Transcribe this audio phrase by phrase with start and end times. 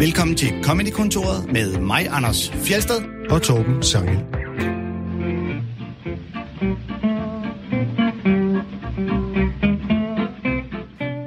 [0.00, 4.16] Velkommen til Comedy-kontoret med mig, Anders Fjelsted og Torben Sangel.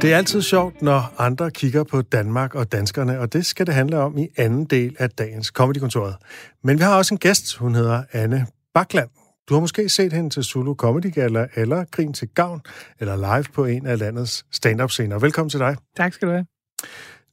[0.02, 3.74] Det er altid sjovt, når andre kigger på Danmark og danskerne, og det skal det
[3.74, 6.16] handle om i anden del af dagens Comedy-kontoret.
[6.64, 9.10] Men vi har også en gæst, hun hedder Anne Bakland.
[9.50, 12.62] Du har måske set hende til Zulu Comedy Gala eller Grin til Gavn,
[13.00, 15.20] eller live på en af landets stand-up-scener.
[15.20, 15.76] Velkommen til dig.
[15.98, 16.46] Tak skal du have.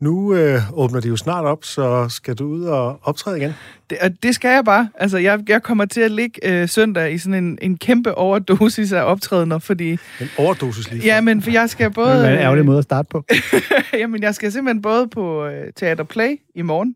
[0.00, 3.54] Nu øh, åbner de jo snart op, så skal du ud og optræde igen?
[3.90, 4.88] Det, det skal jeg bare.
[4.94, 8.92] Altså, jeg, jeg kommer til at ligge øh, søndag i sådan en, en kæmpe overdosis
[8.92, 9.90] af optrædener, fordi...
[9.90, 12.18] En overdosis lige Ja, men for jeg skal både...
[12.18, 13.24] Det er en ærgerlig måde at starte på.
[14.00, 16.94] jamen, jeg skal simpelthen både på øh, Teater Play i morgen,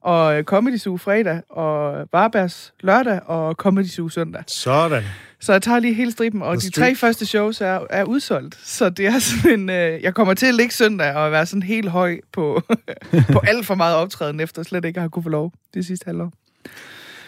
[0.00, 4.42] og øh, Comedy Zoo fredag, og Varbergs lørdag, og Comedy Zoo søndag.
[4.46, 5.02] Sådan.
[5.40, 8.58] Så jeg tager lige hele striben, og The de tre første shows er, er udsolgt.
[8.64, 9.70] Så det er sådan en...
[9.70, 12.62] Øh, jeg kommer til at ligge søndag og være sådan helt høj på,
[13.32, 16.32] på alt for meget optræden, efter slet ikke har kunne få lov det sidste halvår.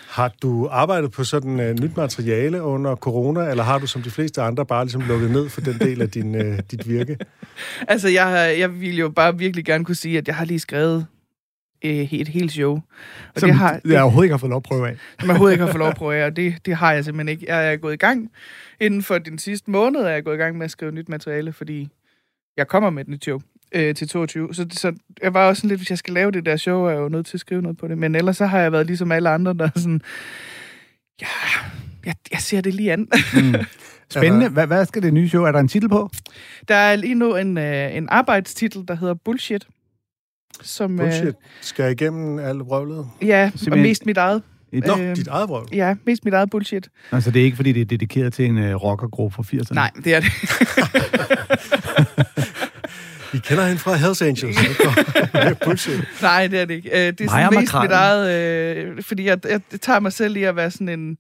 [0.08, 4.11] Har du arbejdet på sådan uh, nyt materiale under corona, eller har du som de
[4.11, 7.17] fleste andre bare ligesom lukket ned for den del af din, uh, dit virke?
[7.89, 10.97] Altså, jeg, jeg vil jo bare virkelig gerne kunne sige, at jeg har lige skrevet
[10.98, 11.19] øh,
[11.83, 12.73] et helt show.
[12.73, 12.83] Og
[13.36, 14.97] Som det har, jeg overhovedet ikke har fået lov at prøve af.
[15.20, 17.05] som jeg overhovedet ikke har fået lov at prøve af, og det, det har jeg
[17.05, 17.55] simpelthen ikke.
[17.55, 18.31] Jeg er gået i gang.
[18.81, 21.53] Inden for den sidste måned er jeg gået i gang med at skrive nyt materiale,
[21.53, 21.89] fordi
[22.56, 23.41] jeg kommer med et nyt show
[23.73, 24.55] øh, til 22.
[24.55, 24.92] Så, så
[25.23, 27.08] jeg var også sådan lidt, hvis jeg skal lave det der show, er jeg jo
[27.08, 27.98] nødt til at skrive noget på det.
[27.98, 30.03] Men ellers så har jeg været ligesom alle andre, der er sådan,
[31.20, 31.27] ja,
[32.05, 33.08] jeg, jeg ser det lige an.
[33.34, 33.55] Mm.
[34.11, 34.48] Spændende.
[34.48, 35.45] Hvad, hvad skal det nye show?
[35.45, 36.11] Er der en titel på?
[36.69, 39.67] Der er lige nu en, øh, en arbejdstitel, der hedder Bullshit.
[40.62, 41.34] Som, Bullshit.
[41.61, 43.06] Skal jeg igennem alt vrøvlet?
[43.22, 44.42] Øh, ja, og Simpelthen- mest mit eget.
[44.72, 45.69] Et, Nå, Øhm, dit eget vrøvl.
[45.72, 46.89] Ja, mest mit eget bullshit.
[47.12, 49.75] altså, det er ikke, fordi det er dedikeret til en uh, rockergruppe fra 80'erne?
[49.75, 50.33] Nej, det er det.
[53.33, 54.56] Vi kender hende fra Hells Angels.
[56.22, 56.91] Nej, det er det ikke.
[56.91, 58.77] Øh, Det er Maja sådan mest mit eget...
[58.77, 61.17] Øh, fordi jeg, jeg tager mig selv i at være sådan en...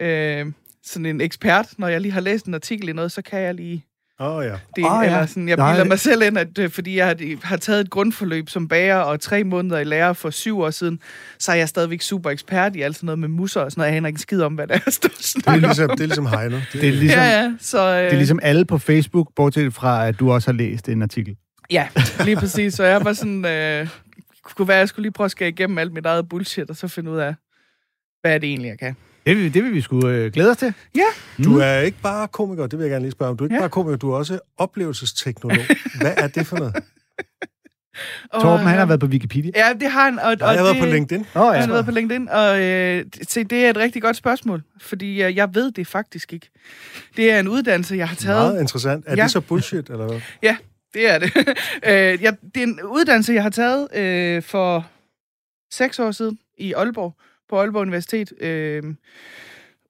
[0.00, 0.46] Øh,
[0.84, 1.66] sådan en ekspert.
[1.78, 3.84] Når jeg lige har læst en artikel i noget, så kan jeg lige
[4.18, 4.50] oh, ja.
[4.76, 4.84] det.
[4.88, 5.06] Ah, ja.
[5.06, 5.72] Eller sådan, jeg Nej.
[5.72, 8.96] bilder mig selv ind, at øh, fordi jeg har, har taget et grundforløb som bager
[8.96, 11.00] og tre måneder i lærer for syv år siden,
[11.38, 13.90] så er jeg stadigvæk super ekspert i alt sådan noget med musser og sådan noget.
[13.90, 15.08] Jeg aner ikke en skid om, hvad det er, jeg står
[15.46, 15.96] og Det er ligesom, om.
[15.96, 16.56] det er ligesom Heino.
[16.56, 17.52] Det, Det er ligesom, Ja, ja.
[17.60, 20.88] Så, øh, det er ligesom alle på Facebook, bortset fra, at du også har læst
[20.88, 21.36] en artikel.
[21.70, 21.88] Ja,
[22.24, 22.74] lige præcis.
[22.74, 23.44] Så jeg var sådan...
[23.44, 23.88] Øh,
[24.44, 26.76] kunne være, at jeg skulle lige prøve at skære igennem alt mit eget bullshit, og
[26.76, 27.34] så finde ud af,
[28.20, 28.96] hvad er det egentlig, jeg kan.
[29.26, 30.74] Det vil, det vil vi sgu øh, glæde os til.
[31.44, 33.36] Du er ikke bare komiker, det vil jeg gerne lige spørge om.
[33.36, 33.60] Du er ikke Ja.
[33.60, 35.58] bare komiker, du er også oplevelsesteknolog.
[36.00, 36.74] Hvad er det for noget?
[38.40, 39.50] Torben, han har øh, været på Wikipedia.
[39.56, 40.18] Ja, det har han.
[40.18, 41.20] Og, Nej, og jeg har været på LinkedIn.
[41.36, 41.60] Åh, Han ja.
[41.60, 45.36] har været på LinkedIn, og øh, se, det er et rigtig godt spørgsmål, fordi øh,
[45.36, 46.50] jeg ved det faktisk ikke.
[47.16, 48.48] Det er en uddannelse, jeg har taget.
[48.50, 49.04] Meget interessant.
[49.06, 49.22] Er Ja.
[49.22, 50.20] det så bullshit, eller hvad?
[50.42, 50.56] Ja,
[50.94, 51.32] det er det.
[51.88, 54.86] øh, jeg, det er en uddannelse, jeg har taget øh, for
[55.72, 57.14] seks år siden i Aalborg,
[57.54, 58.32] på Aalborg Universitet.
[58.40, 58.82] Øh,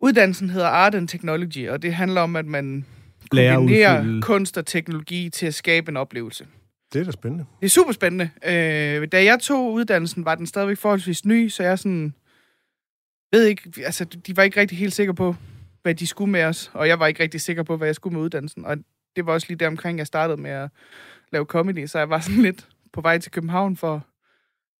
[0.01, 2.85] uddannelsen hedder Art and Technology, og det handler om, at man
[3.31, 6.47] kombinerer udfylde- kunst og teknologi til at skabe en oplevelse.
[6.93, 7.45] Det er da spændende.
[7.61, 8.31] Det er super spændende.
[8.47, 12.15] Øh, da jeg tog uddannelsen, var den stadigvæk forholdsvis ny, så jeg sådan...
[13.33, 15.35] Ved ikke, altså, de var ikke rigtig helt sikre på,
[15.83, 18.15] hvad de skulle med os, og jeg var ikke rigtig sikker på, hvad jeg skulle
[18.15, 18.65] med uddannelsen.
[18.65, 18.77] Og
[19.17, 20.71] det var også lige der omkring, jeg startede med at
[21.33, 24.07] lave comedy, så jeg var sådan lidt på vej til København for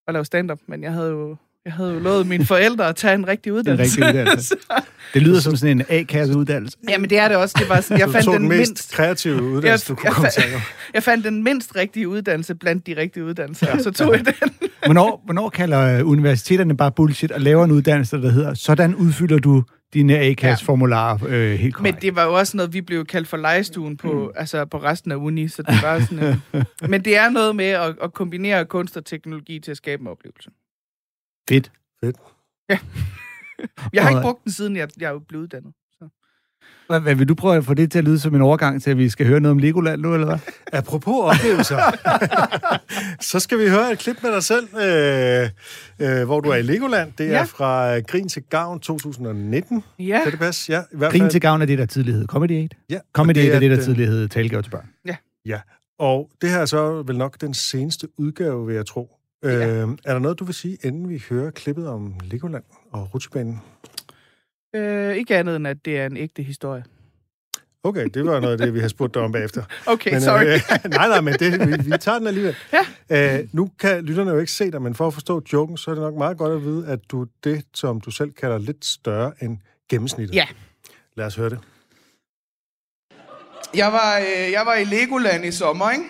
[0.07, 3.13] at lave stand-up, men jeg havde jo, jeg havde jo lovet mine forældre at tage
[3.13, 4.05] en rigtig uddannelse.
[4.05, 4.55] rigtig uddannelse.
[5.13, 6.77] Det lyder som sådan en A-kasse uddannelse.
[6.89, 7.55] Jamen, det er det også.
[7.59, 8.93] Det var jeg du fandt den den mest mindst...
[8.93, 10.43] kreative uddannelse, du kunne jeg komme til.
[10.93, 14.33] Jeg fandt den mindst rigtige uddannelse blandt de rigtige uddannelser, og så tog jeg den.
[14.85, 19.39] Hvornår, hvornår kalder øh, universiteterne bare bullshit og laver en uddannelse, der hedder, sådan udfylder
[19.39, 22.01] du dine A-kasse-formularer øh, helt Men korrekt?
[22.01, 24.29] det var jo også noget, vi blev kaldt for legestuen på, mm.
[24.35, 26.39] altså på resten af uni, så det var sådan...
[26.53, 30.01] Øh, men det er noget med at, at kombinere kunst og teknologi til at skabe
[30.01, 30.49] en oplevelse.
[31.49, 31.71] Fedt.
[33.93, 35.73] Jeg har ikke brugt den, siden jeg, jeg er blevet uddannet.
[35.99, 36.07] Så.
[36.87, 38.91] Hvad, hvad, vil du prøve at få det til at lyde som en overgang til,
[38.91, 40.37] at vi skal høre noget om Legoland nu, eller hvad?
[40.79, 41.77] Apropos oplevelser,
[43.31, 45.49] så skal vi høre et klip med dig selv, øh,
[46.19, 47.11] øh, hvor du er i Legoland.
[47.17, 47.43] Det er Ja.
[47.43, 49.83] fra øh, Grin til Gavn 2019.
[49.99, 50.71] Ja, Kan det passe?
[50.71, 51.31] Ja, i hvert Grin fald.
[51.31, 52.69] til gavn af det, der tidligere hed Comedy Aid.
[52.89, 54.89] Ja, Comedy og Aid er det, der den- tidligere hed Talegave til børn.
[55.99, 59.11] Og det her er så vel nok den seneste udgave, vil jeg tro.
[59.43, 59.51] Øh,
[60.05, 63.61] er der noget, du vil sige, inden vi hører klippet om Legoland og rutsjebanen?
[64.75, 66.83] øh, ikke andet end, at det er en ægte historie.
[67.83, 69.63] Okay, det var noget af det, vi har spurgt dig om bagefter.
[69.85, 70.45] Okay, Men, sorry.
[70.45, 70.59] Øh,
[70.97, 72.55] nej, nej, men det, vi, vi tager den alligevel.
[73.09, 73.37] Ja.
[73.39, 75.95] Øh, nu kan lytterne jo ikke se dig, men for at forstå joken, så er
[75.95, 78.85] det nok meget godt at vide, at du er det, som du selv kalder lidt
[78.85, 79.57] større end
[79.89, 80.35] gennemsnittet.
[80.35, 80.47] Ja.
[81.15, 81.59] Lad os høre det.
[83.75, 86.03] Jeg var, øh, jeg var i Legoland i sommer, ikke?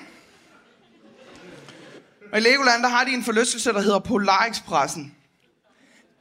[2.35, 5.15] Og i Legoland, der har de en forlystelse, der hedder Polar Expressen.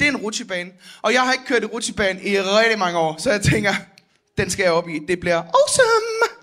[0.01, 0.71] Det er en rutsjebane.
[1.03, 3.75] Og jeg har ikke kørt i rutsjebane i rigtig mange år, så jeg tænker,
[4.39, 4.99] den skal jeg op i.
[5.09, 6.39] Det bliver awesome!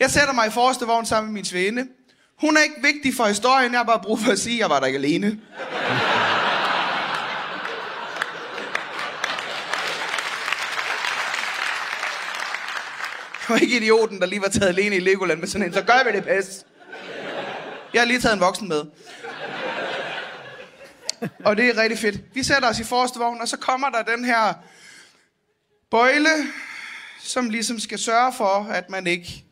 [0.00, 1.86] Jeg sætter mig i forreste vogn sammen med min svende.
[2.40, 4.70] Hun er ikke vigtig for historien, jeg har bare brug for at sige, at jeg
[4.70, 5.40] var der ikke alene.
[13.40, 15.82] Jeg var ikke idioten, der lige var taget alene i Legoland med sådan en, så
[15.82, 16.66] gør vi det bedst.
[17.94, 18.84] Jeg har lige taget en voksen med.
[21.44, 22.34] Og det er rigtig fedt.
[22.34, 24.54] Vi sætter os i forreste vogn, og så kommer der den her
[25.90, 26.46] bøjle,
[27.22, 29.44] som ligesom skal sørge for, at man ikke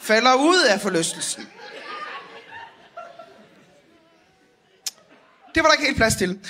[0.00, 1.48] falder ud af forlystelsen.
[5.54, 6.40] Det var der ikke helt plads til.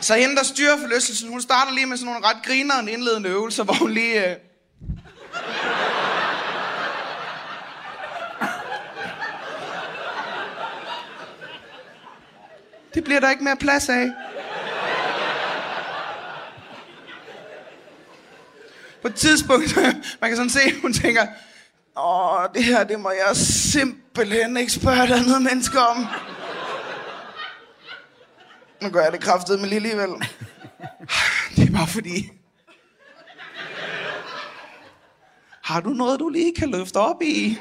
[0.00, 3.64] Så hende, der styrer forlystelsen, hun starter lige med sådan nogle ret grinerende indledende øvelser,
[3.64, 4.30] hvor hun lige...
[4.30, 4.36] Øh,
[12.94, 14.10] Det bliver der ikke mere plads af.
[19.02, 19.76] På et tidspunkt,
[20.20, 21.26] man kan sådan se, hun tænker,
[21.98, 26.06] Åh, det her, det må jeg simpelthen ikke spørge et andet menneske om.
[28.82, 30.10] Nu gør jeg det kraftet med lige alligevel.
[31.56, 32.30] Det er bare fordi...
[35.62, 37.58] Har du noget, du lige kan løfte op i?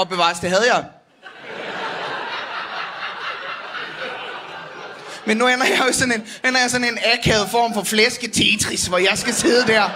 [0.00, 0.84] Og bevares, det havde jeg.
[5.24, 8.28] Men nu ender jeg jo sådan en, ender jeg sådan en akavet form for flæske
[8.28, 9.90] Tetris, hvor jeg skal sidde der.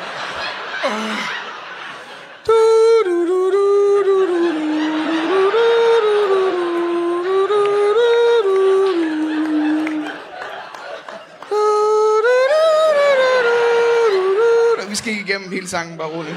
[14.88, 16.36] Vi skal ikke igennem hele sangen, bare roligt.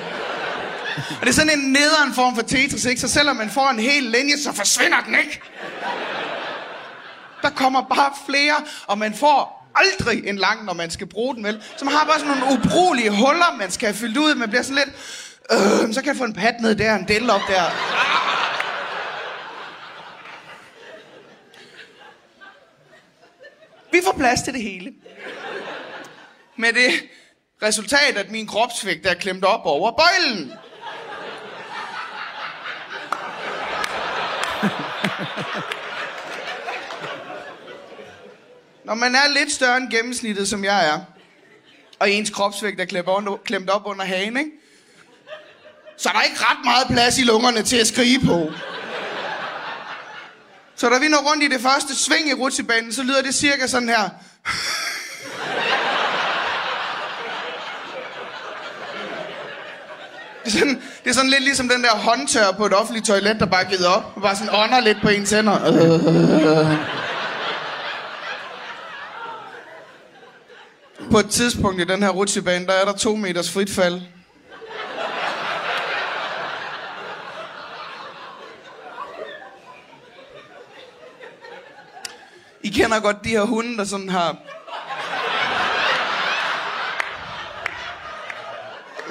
[0.97, 3.01] Og det er sådan en nederen form for Tetris, ikke?
[3.01, 5.41] Så selvom man får en hel linje, så forsvinder den ikke.
[7.41, 8.55] Der kommer bare flere,
[8.87, 11.63] og man får aldrig en lang, når man skal bruge den, vel?
[11.77, 14.35] Så man har bare sådan nogle ubrugelige huller, man skal have fyldt ud.
[14.35, 14.95] Man bliver sådan lidt...
[15.51, 17.63] Øh, så kan jeg få en pat ned der, en del op der.
[23.91, 24.93] Vi får plads til det hele.
[26.57, 26.91] Med det
[27.63, 30.51] resultat, at min kropsvægt er klemt op over bøjlen.
[38.87, 40.99] Når man er lidt større end gennemsnittet, som jeg er,
[41.99, 42.85] og ens kropsvægt er
[43.45, 44.51] klemt, op under hagen, ikke?
[45.97, 48.51] så er der ikke ret meget plads i lungerne til at skrige på.
[50.75, 53.67] Så da vi når rundt i det første sving i rutsjebanen, så lyder det cirka
[53.67, 54.09] sådan her.
[60.45, 63.39] Det er, sådan, det er sådan lidt ligesom den der håndtør på et offentligt toilet,
[63.39, 64.11] der bare givet op.
[64.15, 65.57] Og bare sådan ånder lidt på ens hænder.
[71.11, 74.01] På et tidspunkt i den her rutsjebane, der er der to meters frit fald.
[82.63, 84.35] I kender godt de her hunde, der sådan har...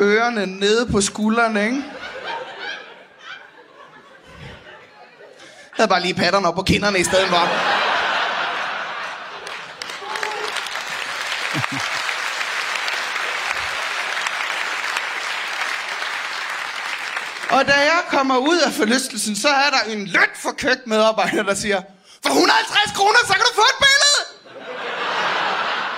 [0.01, 1.77] Ørerne nede på skuldrene, ikke?
[5.77, 7.76] Jeg havde bare lige patterne op på kinderne i stedet for.
[17.57, 21.55] Og da jeg kommer ud af forlystelsen, så er der en lødt for køkkenmedarbejder, der
[21.55, 21.81] siger,
[22.25, 24.21] for 150 kroner, så kan du få et billede!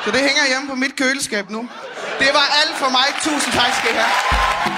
[0.05, 1.69] Så det hænger hjemme på mit køleskab nu.
[2.19, 3.07] Det var alt for mig.
[3.23, 4.77] Tusind tak skal I have.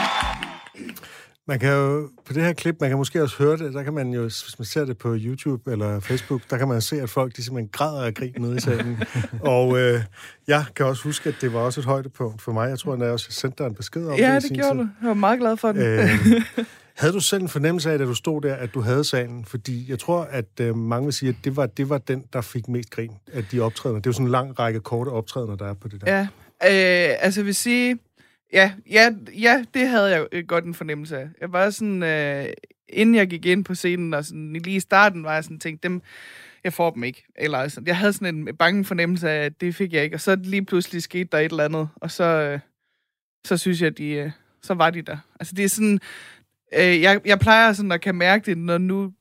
[1.51, 3.93] Man kan jo, på det her klip, man kan måske også høre det, der kan
[3.93, 7.11] man jo, hvis man ser det på YouTube eller Facebook, der kan man se, at
[7.11, 9.03] folk de simpelthen græder af grin nede i salen.
[9.41, 10.01] og øh,
[10.49, 12.69] jeg kan også huske, at det var også et højdepunkt for mig.
[12.69, 14.73] Jeg tror, at jeg også sendte dig en besked om ja, det det, det gjorde
[14.73, 14.79] tid.
[14.79, 14.89] du.
[15.01, 15.83] Jeg var meget glad for den.
[15.83, 16.09] Øh,
[17.01, 19.45] havde du selv en fornemmelse af, da du stod der, at du havde salen?
[19.45, 22.41] Fordi jeg tror, at øh, mange vil sige, at det var, det var den, der
[22.41, 24.01] fik mest grin af de optrædener.
[24.01, 26.17] Det er jo sådan en lang række korte optrædener, der er på det der.
[26.17, 26.21] Ja,
[26.63, 27.99] øh, altså jeg vil sige,
[28.53, 31.29] ja, ja, ja, det havde jeg øh, godt en fornemmelse af.
[31.41, 32.47] Jeg var sådan, øh,
[32.89, 35.83] inden jeg gik ind på scenen, og sådan, lige i starten var jeg sådan tænkt,
[35.83, 36.03] dem,
[36.65, 37.25] jeg får dem ikke.
[37.37, 40.17] Eller sådan, jeg havde sådan en bange fornemmelse af, at det fik jeg ikke.
[40.17, 42.61] Og så lige pludselig skete der et eller andet, og så, øh,
[43.45, 44.31] så synes jeg, de, øh,
[44.63, 45.19] så var de der.
[45.41, 46.01] Altså det er sådan,
[46.75, 49.13] øh, jeg, jeg plejer sådan at kan mærke det, når nu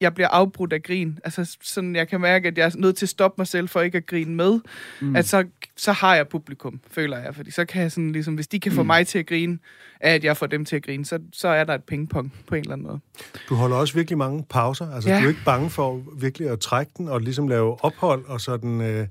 [0.00, 1.18] jeg bliver afbrudt af grin.
[1.24, 3.80] Altså sådan, jeg kan mærke, at jeg er nødt til at stoppe mig selv for
[3.80, 4.60] ikke at grine med.
[5.00, 5.16] Mm.
[5.16, 5.44] At så,
[5.76, 7.34] så har jeg publikum, føler jeg.
[7.34, 8.86] Fordi så kan jeg sådan ligesom, hvis de kan få mm.
[8.86, 9.58] mig til at grine,
[10.00, 12.54] af at jeg får dem til at grine, så, så er der et pingpong på
[12.54, 13.00] en eller anden måde.
[13.48, 14.90] Du holder også virkelig mange pauser.
[14.94, 15.18] Altså, Ja.
[15.18, 18.80] du er ikke bange for virkelig at trække den og ligesom lave ophold og sådan...
[18.80, 19.06] Øh,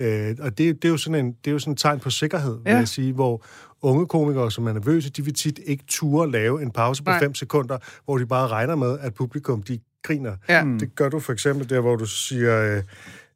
[0.00, 2.10] øh, og det, det, er jo sådan en, det er jo sådan et tegn på
[2.10, 2.70] sikkerhed, ja.
[2.70, 3.44] vil jeg sige, hvor
[3.82, 7.18] unge komikere, som er nervøse, de vil tit ikke ture lave en pause på Nej.
[7.20, 10.36] 5 sekunder, hvor de bare regner med, at publikum, de griner.
[10.48, 10.64] Ja.
[10.64, 10.78] Mm.
[10.78, 12.76] Det gør du for eksempel der, hvor du siger...
[12.76, 12.82] Øh,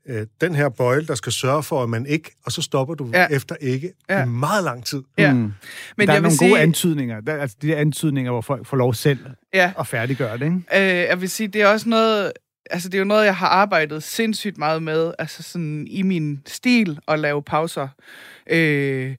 [0.08, 3.10] øh, den her bøjle, der skal sørge for, at man ikke, og så stopper du
[3.14, 3.26] Ja.
[3.30, 4.22] efter ikke Ja.
[4.24, 5.02] i meget lang tid.
[5.18, 5.32] Ja.
[5.32, 5.38] Mm.
[5.38, 5.52] Men
[5.98, 7.20] der er jeg vil nogle sige, gode antydninger.
[7.20, 9.18] Der, altså de der antydninger, hvor folk får lov selv
[9.54, 10.56] ja, at færdiggøre det, ikke?
[10.74, 12.32] øh, jeg vil sige, det er også noget,
[12.70, 16.42] altså det er jo noget, jeg har arbejdet sindssygt meget med, altså sådan i min
[16.46, 17.88] stil at lave pauser.
[18.50, 19.14] Øh,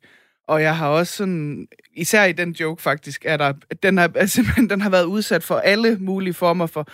[0.47, 4.43] og jeg har også sådan, især i den joke faktisk, er der, den har, altså,
[4.69, 6.87] den har været udsat for alle mulige former for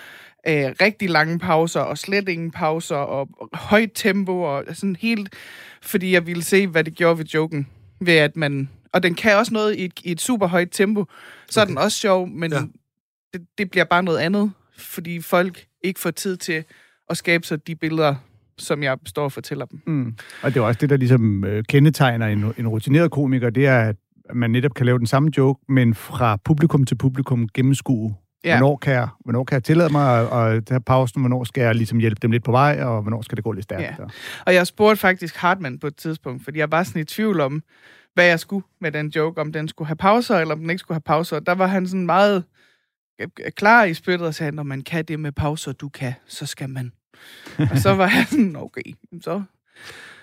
[0.47, 5.33] øh, rigtig lange pauser, og slet ingen pauser, og, og højt tempo, og sådan helt,
[5.81, 7.67] fordi jeg ville se, hvad det gjorde ved joken,
[8.01, 11.05] ved at man, og den kan også noget i et, i et super højt tempo,
[11.49, 11.65] så okay.
[11.65, 12.57] er den også sjov, men Ja.
[12.57, 12.65] ja.
[13.33, 16.63] det, det bliver bare noget andet, fordi folk ikke får tid til
[17.09, 18.15] at skabe sig de billeder,
[18.57, 19.81] som jeg står og fortæller dem.
[19.87, 20.15] Mm.
[20.41, 23.79] Og det er også det, der ligesom øh, kendetegner en, en rutineret komiker, det er,
[23.79, 23.95] at
[24.33, 28.15] man netop kan lave den samme joke, men fra publikum til publikum gennemskue.
[28.43, 28.57] Ja.
[28.57, 31.21] Hvornår, kan jeg, hvornår kan jeg tillade mig at, tage pausen?
[31.21, 32.83] Hvornår skal jeg ligesom hjælpe dem lidt på vej?
[32.83, 33.99] Og hvornår skal det gå lidt stærkt?
[33.99, 34.05] Ja.
[34.45, 37.63] Og jeg spurgte faktisk Hartmann på et tidspunkt, fordi jeg var sådan i tvivl om,
[38.13, 40.79] hvad jeg skulle med den joke, om den skulle have pauser, eller om den ikke
[40.79, 41.39] skulle have pauser.
[41.39, 42.43] Der var han sådan meget
[43.21, 46.45] øh, klar i spyttet og sagde, når man kan det med pauser, du kan, så
[46.45, 46.91] skal man.
[47.71, 49.43] og så var jeg sådan, okay, så...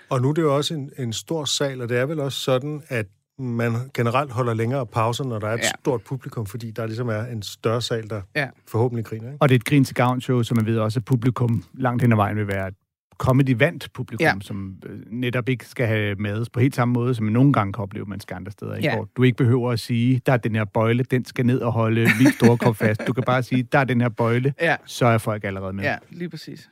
[0.09, 2.39] Og nu er det jo også en, en stor sal, og det er vel også
[2.39, 3.05] sådan, at
[3.39, 5.69] man generelt holder længere pauser, når der er et Ja.
[5.79, 8.47] stort publikum, fordi der ligesom er en større sal, der Ja.
[8.67, 9.27] forhåbentlig griner.
[9.27, 9.37] Ikke?
[9.41, 12.01] Og det er et grin til gavn show, så man ved også, at publikum langt
[12.01, 12.73] hen ad vejen vil være et
[13.17, 14.33] comedy-vandt publikum, ja.
[14.41, 17.73] Som øh, netop ikke skal have med på helt samme måde, som man nogle gange
[17.73, 18.75] kan opleve, man skal andre steder.
[18.75, 18.87] Ikke?
[18.89, 18.95] Ja.
[18.95, 21.71] Hvor du ikke behøver at sige, der er den her bøjle, den skal ned og
[21.71, 23.01] holde vildt store krop fast.
[23.07, 25.83] Du kan bare sige, der er den her bøjle, Ja, så er folk allerede med.
[25.83, 26.69] ja lige præcis.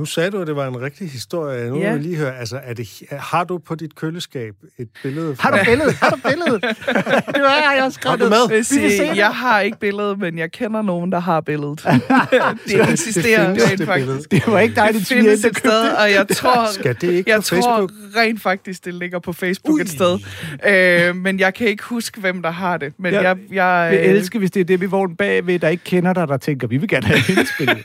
[0.00, 1.70] Nu sagde du, at det var en rigtig historie.
[1.70, 1.80] Nu Ja.
[1.80, 5.36] vil jeg lige høre, altså, er det, har du på dit køleskab et billede?
[5.40, 5.94] Har du billedet?
[5.94, 6.62] Har du billedet?
[7.34, 8.36] det var jeg med?
[8.40, 9.16] Jeg, vil Vi vil se det.
[9.16, 11.82] jeg har ikke billedet, men jeg kender nogen, der har billedet.
[12.68, 14.28] det eksisterer findes, rent det faktisk.
[14.30, 14.44] billede.
[14.46, 17.30] Det var ikke dig, Det det findes et sted, og jeg tror, Skal det ikke
[17.30, 17.90] jeg på tror Facebook?
[18.16, 19.80] rent faktisk, det ligger på Facebook Ui.
[19.80, 20.18] et sted.
[20.66, 22.92] Øh, men jeg kan ikke huske, hvem der har det.
[22.98, 25.68] Men Ja, jeg, jeg, Jeg øh, elsker, hvis det er det, vi vogn bagved, der
[25.68, 27.82] ikke kender dig, der tænker, vi vil gerne have hendes billede.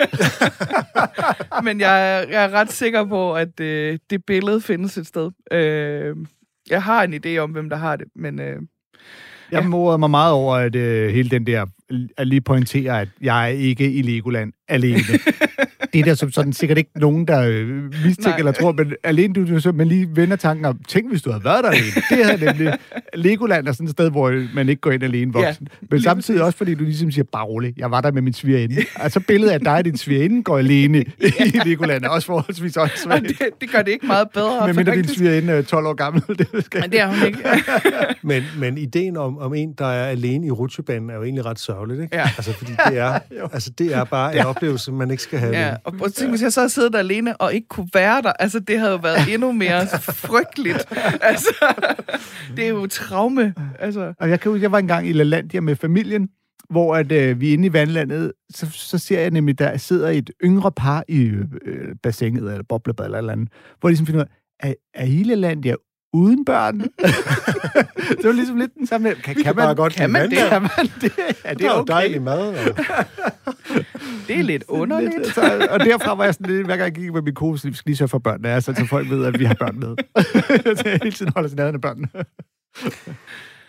[1.63, 5.31] men jeg, jeg er ret sikker på, at øh, det billede findes et sted.
[5.51, 6.15] Øh,
[6.69, 8.45] jeg har en idé om, hvem der har det, men øh,
[9.51, 9.67] Jeg Ja.
[9.67, 11.65] morede mig meget over, at øh, hele den der,
[12.17, 14.99] at lige pointere, at jeg er ikke i Legoland alene.
[15.95, 17.67] det er der som sådan sikkert ikke nogen, der øh,
[18.05, 18.37] mistænker Nej.
[18.37, 21.31] eller tror, men alene du, du så, man lige vender tanken om, tænk hvis du
[21.31, 21.91] havde været der alene.
[22.09, 22.73] Det havde nemlig,
[23.13, 25.67] Legoland er sådan et sted, hvor man ikke går ind alene voksen.
[25.71, 28.33] Ja, men samtidig også, fordi du ligesom siger, bare rolig, jeg var der med min
[28.33, 28.75] svigerinde.
[28.95, 32.83] Altså billedet af dig og din svigerinde går alene i Legoland er også forholdsvis og
[32.83, 33.27] åndssvagt.
[33.27, 34.67] det, det gør det ikke meget bedre.
[34.67, 36.23] Men mindre din svigerinde er 12 år gammel.
[36.27, 37.39] Det skal Men det er hun ikke.
[38.25, 41.59] Men, men ideen om, om en, der er alene i rutsjebanen, er jo egentlig ret
[41.59, 42.15] sørgeligt, ikke?
[42.15, 42.21] Ja.
[42.37, 43.19] Altså, fordi det er,
[43.53, 45.57] altså, det er bare en oplevelse, man ikke skal have.
[45.57, 45.75] Ja.
[45.85, 48.21] Og prøv at tænke, hvis jeg så havde siddet der alene og ikke kunne være
[48.21, 50.85] der, altså det havde jo været endnu mere frygteligt.
[51.21, 51.53] Altså,
[52.57, 53.53] det er jo traume.
[53.79, 56.29] Altså, Og jeg kan huske, jeg var engang i LaLandia med familien,
[56.69, 60.09] hvor at, øh, vi er inde i vandlandet, så, så ser jeg nemlig, der sidder
[60.09, 61.19] et yngre par i
[61.65, 63.49] øh, bassinet, eller boblebad eller eller andet,
[63.79, 64.25] hvor de ligesom finder ud
[64.59, 65.75] af, er, er I LaLandia
[66.13, 66.79] uden børn?
[68.17, 69.15] det var ligesom lidt den samme.
[69.15, 70.37] Kan, Vi kan bare godt kan man det?
[70.37, 71.11] Kan man det?
[71.43, 71.93] Er Det er jo okay?
[71.93, 72.47] dejlig mad.
[72.47, 72.55] Og...
[74.27, 75.17] det er lidt underligt.
[75.17, 77.59] Lidt, så, og derfra var jeg sådan lidt, hver gang jeg gik med min kone,
[77.59, 79.79] så vi skal lige sørge for børnene, altså, så folk ved, at vi har børn
[79.79, 79.95] med.
[80.77, 82.07] så jeg hele tiden holder sin af børnene.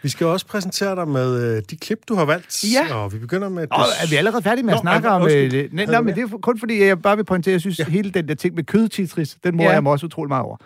[0.03, 2.65] Vi skal også præsentere dig med øh, de klip, du har valgt.
[2.73, 2.95] Ja.
[2.95, 3.67] Og vi begynder med...
[3.71, 5.23] Og er vi allerede færdige med at Nå, snakke om...
[5.23, 5.73] Øh, det?
[5.73, 7.85] nej, nej, men det er kun fordi, jeg bare vil pointere, jeg synes, ja.
[7.85, 9.71] hele den der ting med kødtitris, den må Ja.
[9.71, 10.57] jeg mig også utrolig meget over.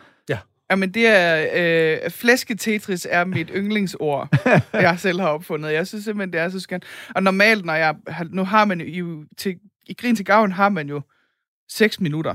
[0.70, 1.46] Jamen, det er...
[2.04, 4.28] Øh, flæsketetris er mit yndlingsord,
[4.72, 5.72] jeg selv har opfundet.
[5.72, 6.84] Jeg synes simpelthen, det er så skønt.
[7.14, 7.94] Og normalt, når jeg...
[8.30, 9.24] Nu har man jo...
[9.38, 9.56] Til,
[9.86, 11.00] I Grin til Gavn har man jo
[11.68, 12.34] 6 minutter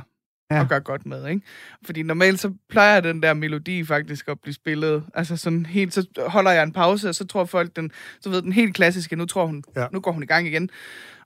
[0.51, 0.61] Ja.
[0.61, 1.41] at gøre godt med, ikke?
[1.85, 5.03] Fordi normalt så plejer den der melodi faktisk at blive spillet.
[5.13, 8.41] Altså sådan helt, så holder jeg en pause, og så tror folk den, så ved
[8.41, 9.87] den helt klassiske, nu tror hun, ja.
[9.91, 10.69] nu går hun i gang igen.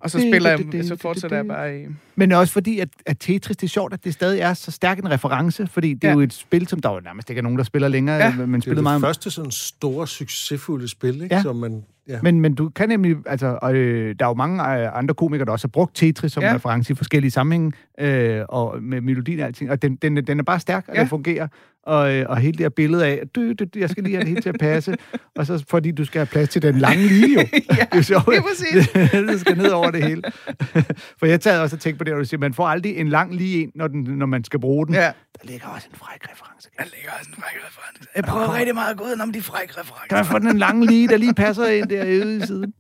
[0.02, 1.86] Og så spiller jeg, så fortsætter jeg bare i...
[2.16, 5.00] Men også fordi, at, at Tetris, det er sjovt, at det stadig er så stærk
[5.00, 6.14] en reference, fordi det er Ja.
[6.14, 8.26] jo et spil, som der jo nærmest ikke er nogen, der spiller længere, Ja.
[8.26, 8.36] ja.
[8.36, 9.02] men Det er spillede det meget.
[9.02, 11.36] første sådan store, succesfulde spil, ikke?
[11.36, 11.42] Ja.
[11.42, 12.20] Som man, ja.
[12.24, 15.46] Men, men du kan nemlig, altså, og, øh, der er jo mange øh, andre komikere,
[15.46, 16.56] der også har brugt Tetris som Ja.
[16.56, 20.44] reference i forskellige sammenhænge, øh, og med melodien og alting, og den, den, den er
[20.44, 21.00] bare stærk, og ja.
[21.02, 21.48] den fungerer,
[21.84, 24.22] og, øh, og hele det her billede af, du, du, du, jeg skal lige have
[24.22, 24.96] det hele til at passe,
[25.36, 27.40] og så fordi du skal have plads til den lange lige jo.
[27.78, 28.26] Ja, det er sjovt.
[28.30, 29.42] det er præcis.
[29.42, 30.22] skal ned over det hele.
[31.20, 33.10] For jeg tager også og tænkt på det, når du siger, man får aldrig en
[33.10, 34.96] lang lige en, når, den, når man skal bruge den.
[34.96, 35.02] Ja.
[35.42, 36.70] Der ligger også en fræk reference.
[36.80, 38.10] Jeg lægger også en fræk reference.
[38.16, 40.08] Jeg prøver rigtig meget at gå ud om de frække referencer.
[40.10, 42.74] Kan man få den en lang lige, der lige passer ind derude i siden?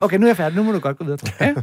[0.00, 0.56] Okay, nu er jeg færdig.
[0.56, 1.18] Nu må du godt gå videre.
[1.18, 1.54] Tror jeg.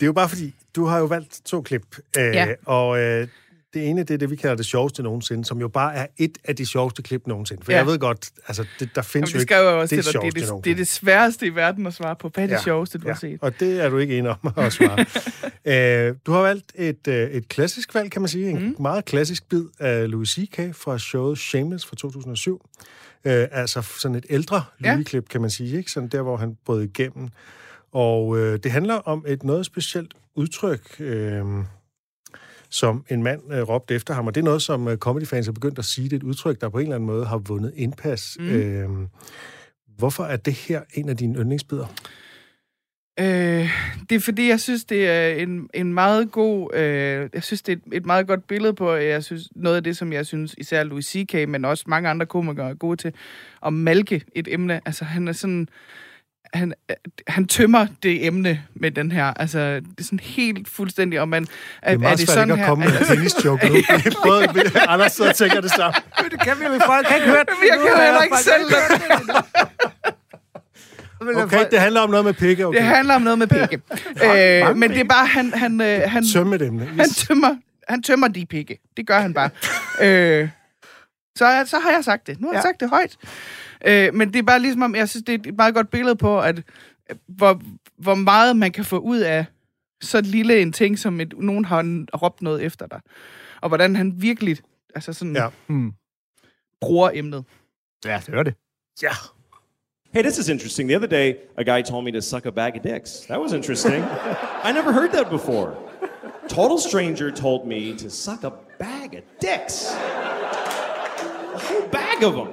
[0.00, 1.82] Det er jo bare fordi, du har jo valgt to klip,
[2.18, 2.46] øh, Ja.
[2.66, 3.28] og øh,
[3.74, 6.38] det ene, det er det, vi kalder det sjoveste nogensinde, som jo bare er et
[6.44, 7.64] af de sjoveste klip nogensinde.
[7.64, 7.78] For Ja.
[7.78, 10.04] jeg ved godt, altså, det, der findes Jamen, jo det ikke jeg også det.
[10.04, 12.28] Det sjoveste det, det er det sværeste i verden at svare på.
[12.28, 12.62] Hvad er det Ja.
[12.62, 13.38] sjoveste, du ja, har set?
[13.42, 14.98] Og det er du ikke enig om at svare.
[16.08, 18.50] øh, du har valgt et, øh, et klassisk valg, kan man sige.
[18.50, 18.76] En Mm.
[18.82, 20.74] meget klassisk bid af Louis C.K.
[20.74, 22.66] fra showet Shameless fra 2007.
[23.24, 24.92] Øh, altså sådan et ældre Ja.
[24.92, 25.78] Louis-klip, kan man sige.
[25.78, 25.90] Ikke?
[25.90, 27.28] Sådan der, hvor han brød igennem.
[27.92, 31.44] Og øh, det handler om et noget specielt udtryk, øh,
[32.70, 34.26] som en mand øh, råbte efter ham.
[34.26, 36.04] Og det er noget, som øh, comedy-fans er begyndt at sige.
[36.04, 38.36] Det er et udtryk, der på en eller anden måde har vundet indpas.
[38.40, 38.48] Mm.
[38.48, 38.88] Øh,
[39.98, 41.86] hvorfor er det her en af dine yndlingsbider?
[43.20, 43.70] Øh,
[44.10, 46.74] det er fordi, jeg synes, det er en, en meget god...
[46.74, 49.84] Øh, jeg synes, det er et, et meget godt billede på, jeg synes, noget af
[49.84, 53.12] det, som jeg synes, især Louis C.K., men også mange andre komikere er gode til,
[53.66, 54.80] at malke et emne.
[54.86, 55.60] Altså, han er sådan...
[55.60, 55.66] Øh,
[57.28, 59.24] han tømmer det emne med den her.
[59.24, 61.42] Altså, det er sådan helt fuldstændig, og man...
[61.42, 61.50] Det
[61.82, 63.74] er meget det svært ikke at komme med en tennis-joke nu.
[64.26, 64.48] Både
[64.88, 65.94] Anders sidder og tænker det samme.
[66.30, 67.48] det kan vi jo, folk kan ikke høre det.
[67.70, 68.64] Jeg kan heller ikke selv
[71.36, 72.66] Okay, det handler om noget med pikke.
[72.66, 72.78] Okay.
[72.78, 73.80] Det handler om noget med pikke.
[74.70, 76.84] øh, men det er bare, han, han, øh, han, Sømme et emne.
[76.86, 77.56] han, tømmer,
[77.88, 78.78] han tømmer de pikke.
[78.96, 79.50] Det gør han bare.
[80.00, 80.48] øh,
[81.36, 82.40] så, så har jeg sagt det.
[82.40, 82.62] Nu har jeg Ja.
[82.68, 83.16] sagt det højt.
[83.86, 86.16] Øh, men det er bare ligesom om, jeg synes, det er et meget godt billede
[86.16, 86.58] på, at
[87.10, 87.60] øh, hvor,
[87.96, 89.44] hvor meget man kan få ud af
[90.02, 91.82] så lille en ting, som et, nogen har
[92.22, 93.00] råbt noget efter dig.
[93.60, 94.56] Og hvordan han virkelig
[94.94, 95.42] altså sådan, Ja.
[95.42, 95.48] ja.
[95.66, 95.92] Hmm.
[96.80, 97.44] bruger emnet.
[98.04, 98.54] Ja, det gør det.
[99.02, 99.10] Ja.
[100.14, 100.88] Hey, this is interesting.
[100.88, 103.10] The other day, a guy told me to suck a bag of dicks.
[103.26, 104.04] That was interesting.
[104.68, 105.74] I never heard that before.
[106.48, 109.92] Total stranger told me to suck a bag of dicks.
[111.54, 112.48] A whole bag of them.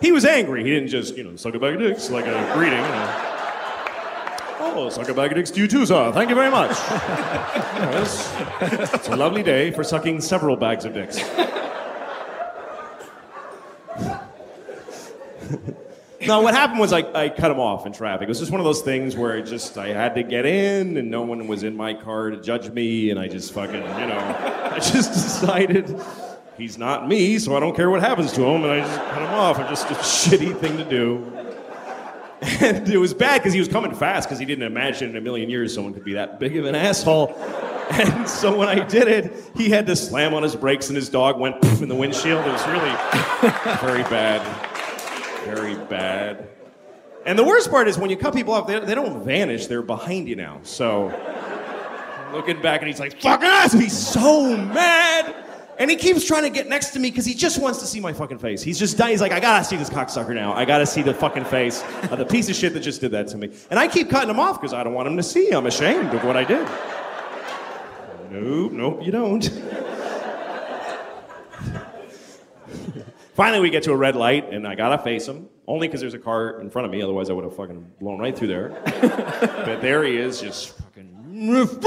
[0.00, 0.62] He was angry.
[0.62, 2.78] He didn't just, you know, suck a bag of dicks like a greeting.
[2.78, 3.24] You know.
[4.60, 6.12] Oh, suck a bag of dicks to you too, sir.
[6.12, 6.76] Thank you very much.
[7.78, 8.34] Yes.
[8.92, 11.18] It's a lovely day for sucking several bags of dicks.
[16.26, 18.24] no, what happened was I, I cut him off in traffic.
[18.24, 20.96] It was just one of those things where it just I had to get in,
[20.96, 24.06] and no one was in my car to judge me, and I just fucking you
[24.06, 25.88] know I just decided
[26.58, 29.22] he's not me, so I don't care what happens to him, and I just cut
[29.22, 29.58] him off.
[29.60, 31.32] It's just a shitty thing to do.
[32.40, 35.20] And it was bad because he was coming fast because he didn't imagine in a
[35.20, 37.34] million years someone could be that big of an asshole.
[37.90, 41.08] And so when I did it, he had to slam on his brakes and his
[41.08, 42.46] dog went poof in the windshield.
[42.46, 42.94] It was really
[43.80, 44.42] very bad.
[45.46, 46.48] Very bad.
[47.26, 50.28] And the worst part is when you cut people off, they, don't vanish, they're behind
[50.28, 50.60] you now.
[50.62, 51.06] So
[52.32, 53.72] looking back and he's like, fucking ass!
[53.72, 55.47] He's so mad!
[55.78, 58.00] And he keeps trying to get next to me because he just wants to see
[58.00, 58.62] my fucking face.
[58.62, 59.12] He's just dying.
[59.12, 60.52] He's like, I gotta see this cocksucker now.
[60.52, 63.28] I gotta see the fucking face of the piece of shit that just did that
[63.28, 63.52] to me.
[63.70, 65.52] And I keep cutting him off because I don't want him to see.
[65.52, 66.66] I'm ashamed of what I did.
[68.30, 69.48] Nope, nope, you don't.
[73.34, 75.48] Finally, we get to a red light, and I gotta face him.
[75.68, 78.18] Only because there's a car in front of me, otherwise, I would have fucking blown
[78.18, 78.82] right through there.
[79.64, 81.68] but there he is, just fucking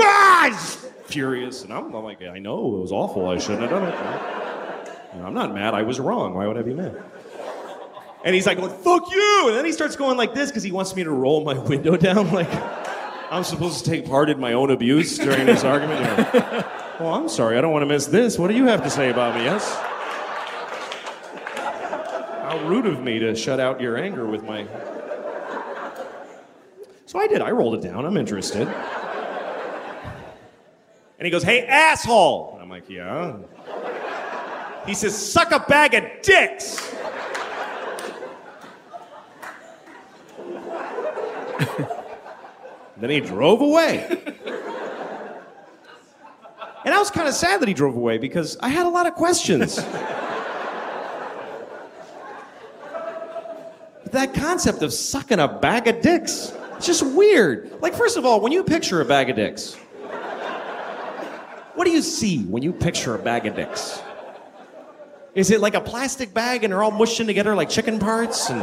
[1.11, 1.63] furious.
[1.63, 3.29] And I'm, I'm like, I know, it was awful.
[3.29, 4.21] I shouldn't have done it.
[5.23, 5.73] I'm not mad.
[5.73, 6.33] I was wrong.
[6.33, 7.01] Why would I be mad?
[8.23, 9.45] And he's like, going, fuck you.
[9.47, 11.97] And then he starts going like this because he wants me to roll my window
[11.97, 12.31] down.
[12.31, 12.49] Like,
[13.31, 16.01] I'm supposed to take part in my own abuse during this argument.
[16.01, 16.65] Know,
[16.99, 17.57] well, I'm sorry.
[17.57, 18.37] I don't want to miss this.
[18.37, 19.45] What do you have to say about me?
[19.45, 19.73] Yes?
[22.43, 24.67] How rude of me to shut out your anger with my.
[27.05, 27.41] So I did.
[27.41, 28.05] I rolled it down.
[28.05, 28.67] I'm interested.
[31.21, 32.53] And he goes, Hey, asshole!
[32.53, 33.35] And I'm like, Yeah.
[34.87, 36.95] He says, Suck a bag of dicks!
[42.97, 44.07] then he drove away.
[46.85, 49.05] And I was kind of sad that he drove away because I had a lot
[49.05, 49.75] of questions.
[54.11, 56.51] that concept of sucking a bag of dicks.
[56.77, 57.79] It's just weird.
[57.79, 59.77] Like, first of all, when you picture a bag of dicks,
[61.81, 64.03] what do you see when you picture a bag of dicks?
[65.33, 68.51] Is it like a plastic bag and they're all mushed in together like chicken parts
[68.51, 68.61] and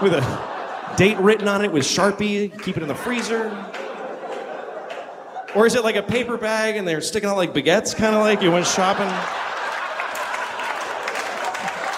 [0.00, 3.48] with a date written on it with Sharpie, keep it in the freezer?
[5.56, 8.20] Or is it like a paper bag and they're sticking out like baguettes, kind of
[8.20, 9.08] like you went shopping?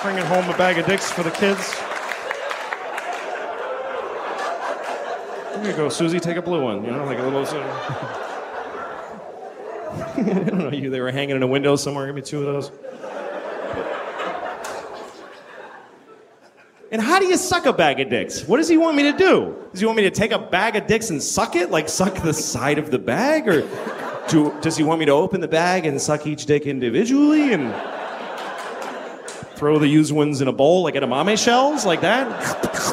[0.00, 1.70] Bringing home a bag of dicks for the kids?
[5.60, 8.22] Here you go, Susie, take a blue one, you know, like a little.
[10.16, 12.46] I don't know, you, they were hanging in a window somewhere, give me two of
[12.46, 12.72] those.
[16.92, 18.44] And how do you suck a bag of dicks?
[18.44, 19.56] What does he want me to do?
[19.70, 21.70] Does he want me to take a bag of dicks and suck it?
[21.70, 23.48] Like suck the side of the bag?
[23.48, 23.62] Or
[24.28, 27.74] do, does he want me to open the bag and suck each dick individually and
[29.56, 31.86] throw the used ones in a bowl like edamame shells?
[31.86, 32.91] Like that?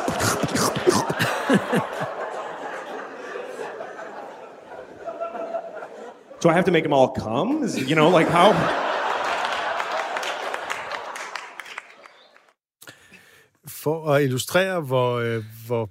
[6.43, 7.65] Do I have to make them all come?
[7.65, 8.53] Is, you know, like how?
[13.67, 15.89] For at illustrere, hvor, øh, hvor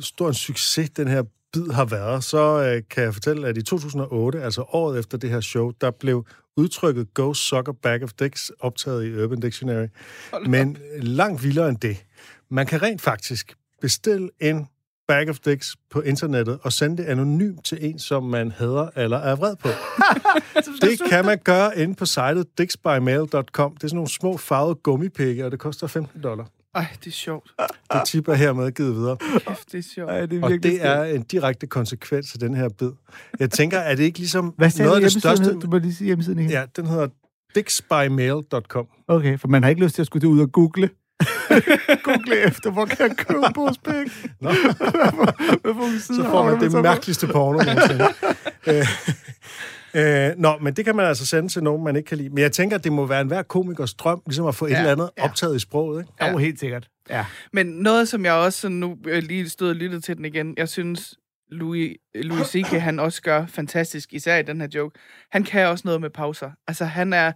[0.00, 3.62] stor en succes den her bid har været, så øh, kan jeg fortælle, at i
[3.62, 6.26] 2008, altså året efter det her show, der blev
[6.56, 9.86] udtrykket Go a Bag of Dicks optaget i Urban Dictionary.
[10.46, 12.04] Men langt vildere end det.
[12.50, 14.68] Man kan rent faktisk bestille en
[15.08, 19.18] bag of dicks på internettet og sende det anonymt til en, som man hader eller
[19.18, 19.68] er vred på.
[20.86, 23.74] det kan man gøre inde på sitet dicksbymail.com.
[23.74, 26.48] Det er sådan nogle små farvede gummipikke, og det koster 15 dollar.
[26.74, 27.50] Ej, det er sjovt.
[27.92, 29.16] Det tip er hermed givet videre.
[29.16, 30.10] Kæft, det er sjovt.
[30.10, 32.90] Ej, det er Og det er en direkte konsekvens af den her bid.
[33.40, 35.44] Jeg tænker, er det ikke ligesom Hvad noget af det største...
[35.44, 35.60] hed?
[35.60, 36.50] Du må lige sige hjemmesiden igen.
[36.50, 37.08] Ja, den hedder
[37.54, 38.86] dicksbymail.com.
[39.08, 40.90] Okay, for man har ikke lyst til at skulle ud og google.
[42.04, 44.10] google efter, hvor kan jeg købe en pose penge?
[44.40, 44.50] Nå.
[46.00, 48.04] Så får man det mærkeligste porno nogensinde.
[49.94, 52.28] øh, øh, nå, men det kan man altså sende til nogen, man ikke kan lide.
[52.28, 54.72] Men jeg tænker, at det må være en hver komikers drøm, ligesom at få ja,
[54.72, 55.24] et Ja, eller andet ja.
[55.24, 56.00] optaget i sproget.
[56.20, 56.32] Ikke?
[56.32, 56.88] Jo, helt sikkert.
[57.10, 57.24] Ja.
[57.52, 60.68] Men noget, som jeg også nu øh, lige stod og lyttede til den igen, jeg
[60.68, 61.14] synes,
[61.54, 62.66] Louis, Louis C.K.
[62.66, 64.98] han også gør fantastisk, især i den her joke.
[65.30, 66.50] Han kan også noget med pauser.
[66.66, 67.32] Altså, han er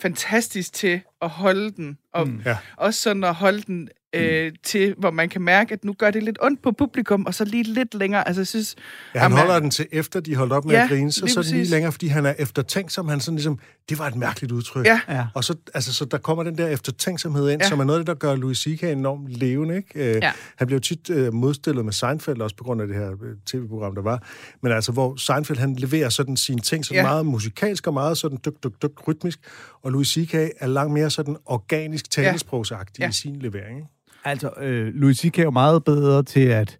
[0.00, 2.58] fantastisk til at holde den, og mm, ja.
[2.76, 6.22] også sådan at holde den øh, til, hvor man kan mærke, at nu gør det
[6.22, 8.28] lidt ondt på publikum, og så lige lidt længere.
[8.28, 8.74] Altså, jeg synes...
[9.14, 11.26] Ja, han Jamen, holder den til efter, de holdt op med Ja, at grine, så,
[11.26, 13.08] så er det lige længere, fordi han er eftertænksom.
[13.08, 14.86] Han sådan ligesom, det var et mærkeligt udtryk.
[14.86, 15.00] Ja.
[15.08, 15.26] Ja.
[15.34, 17.68] Og så, altså, så der kommer den der eftertænksomhed ind, ja.
[17.68, 18.82] Som er noget af det, der gør Louis C.K.
[18.82, 19.76] enormt levende.
[19.76, 20.14] Ikke?
[20.14, 20.32] Øh, Ja.
[20.56, 23.94] Han blev tit øh, modstillet med Seinfeld, også på grund af det her øh, tv-program,
[23.94, 24.22] der var.
[24.62, 27.02] Men altså, hvor Seinfeld, han leverer sådan sine ting, sådan Ja.
[27.02, 29.38] meget musikalsk og meget sådan dyk, dyk, dyk, rytmisk.
[29.82, 30.34] Og Louis C.K.
[30.34, 33.04] er langt mere sådan organisk talesprogsagtig ja.
[33.04, 33.10] Ja.
[33.10, 33.76] i sin levering.
[33.78, 33.88] Ikke?
[34.24, 35.38] Altså, øh, Louis C.K.
[35.38, 36.78] er jo meget bedre til at,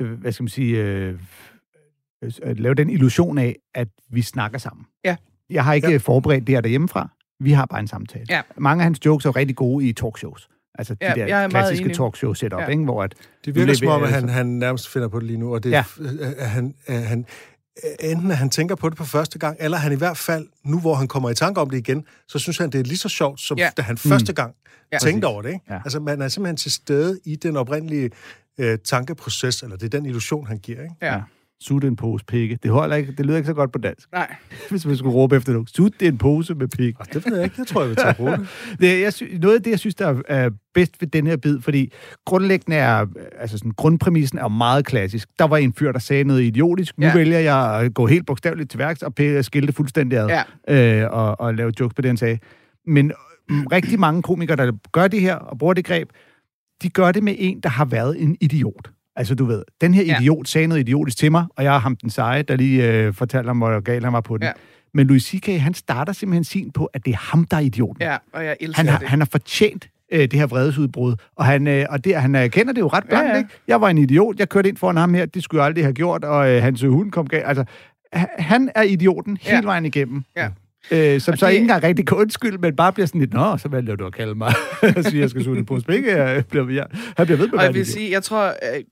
[0.00, 1.18] øh, hvad skal man sige, øh,
[2.24, 4.86] øh, at lave den illusion af, at vi snakker sammen.
[5.04, 5.16] Ja.
[5.50, 5.96] Jeg har ikke Ja.
[5.96, 7.08] forberedt det her derhjemmefra.
[7.40, 8.26] Vi har bare en samtale.
[8.30, 8.40] Ja.
[8.56, 10.48] Mange af hans jokes er jo rigtig gode i talkshows.
[10.78, 12.66] Altså de Ja, der jeg er klassiske talkshow setup, Ja.
[12.66, 12.84] ikke?
[12.84, 13.14] hvor at
[13.44, 15.70] Det virker som om, at han, han nærmest finder på det lige nu, og det,
[15.70, 15.84] Ja.
[16.00, 16.04] ja.
[16.36, 17.26] at han, at han,
[18.00, 20.80] enten at han tænker på det på første gang, eller han i hvert fald, nu
[20.80, 23.08] hvor han kommer i tanke om det igen, så synes han, det er lige så
[23.08, 23.70] sjovt, som ja.
[23.76, 24.54] Da han første gang
[24.92, 24.96] ja.
[24.96, 24.98] Ja.
[24.98, 25.48] tænkte over det.
[25.48, 25.64] Ikke?
[25.70, 25.80] Ja.
[25.84, 28.10] Altså, man er simpelthen til stede i den oprindelige
[28.58, 30.82] øh, tankeproces, eller det er den illusion, han giver.
[30.82, 30.94] Ikke?
[31.02, 31.20] Ja.
[31.60, 31.64] Ja.
[31.66, 32.58] Sutte en pose pikke.
[32.62, 34.34] Det, holder ikke, det lyder ikke så godt på dansk, Nej.
[34.70, 35.70] hvis man skulle råbe efter noget.
[35.70, 37.00] Sutte en pose med pikke.
[37.00, 38.48] Og det ved jeg ikke, jeg tror, jeg vil tage at bruge det.
[38.80, 41.36] Det, jeg sy- noget af det, jeg synes, der er- er bedst ved den her
[41.36, 41.92] bid, fordi
[42.26, 43.06] grundlæggende er,
[43.38, 45.28] altså sådan, grundpræmissen er meget klassisk.
[45.38, 46.98] Der var en fyr, der sagde noget idiotisk.
[46.98, 47.14] Nu Ja.
[47.14, 49.16] vælger jeg at gå helt bogstaveligt til værks og
[49.66, 50.30] det fuldstændig ad,
[51.02, 52.38] øh, og, og lave jokes på det, han sagde.
[52.86, 53.12] Men
[53.48, 56.08] mm, rigtig mange komikere, der gør det her og bruger det greb,
[56.82, 58.90] de gør det med en, der har været en idiot.
[59.18, 60.20] Altså, du ved, den her Ja.
[60.20, 63.14] idiot sagde noget idiotisk til mig, og jeg er ham den seje, der lige øh,
[63.14, 64.44] fortalte ham, hvor galt han var på den.
[64.44, 64.52] Ja.
[64.94, 68.02] Men Louis C.K., han starter simpelthen sin på, at det er ham, der er idioten.
[68.02, 69.08] Ja, og jeg elsker Han har, det.
[69.08, 72.72] han har fortjent øh, det her vredesudbrud, og han, øh, og det, han øh, kender
[72.72, 73.34] det jo ret blankt, ja, Ja, ja.
[73.34, 73.38] ja.
[73.38, 73.50] ikke?
[73.68, 75.92] Jeg var en idiot, jeg kørte ind foran ham her, det skulle jeg aldrig have
[75.94, 77.44] gjort, og øh, hans hund kom galt.
[77.46, 77.64] Altså,
[78.12, 79.62] ha- han er idioten hele Ja.
[79.64, 80.22] vejen igennem.
[80.36, 80.48] Ja.
[80.92, 83.32] Øh, som Og så det- ikke engang rigtig kan undskylde, men bare bliver sådan lidt,
[83.34, 84.52] nå, så vælger du at kalde mig.
[84.96, 86.16] og sige, jeg skal suge på spække.
[86.16, 86.86] Jeg bliver, jeg,
[87.16, 88.84] han bliver ved med at Og jeg en vil sige, jeg tror, øh,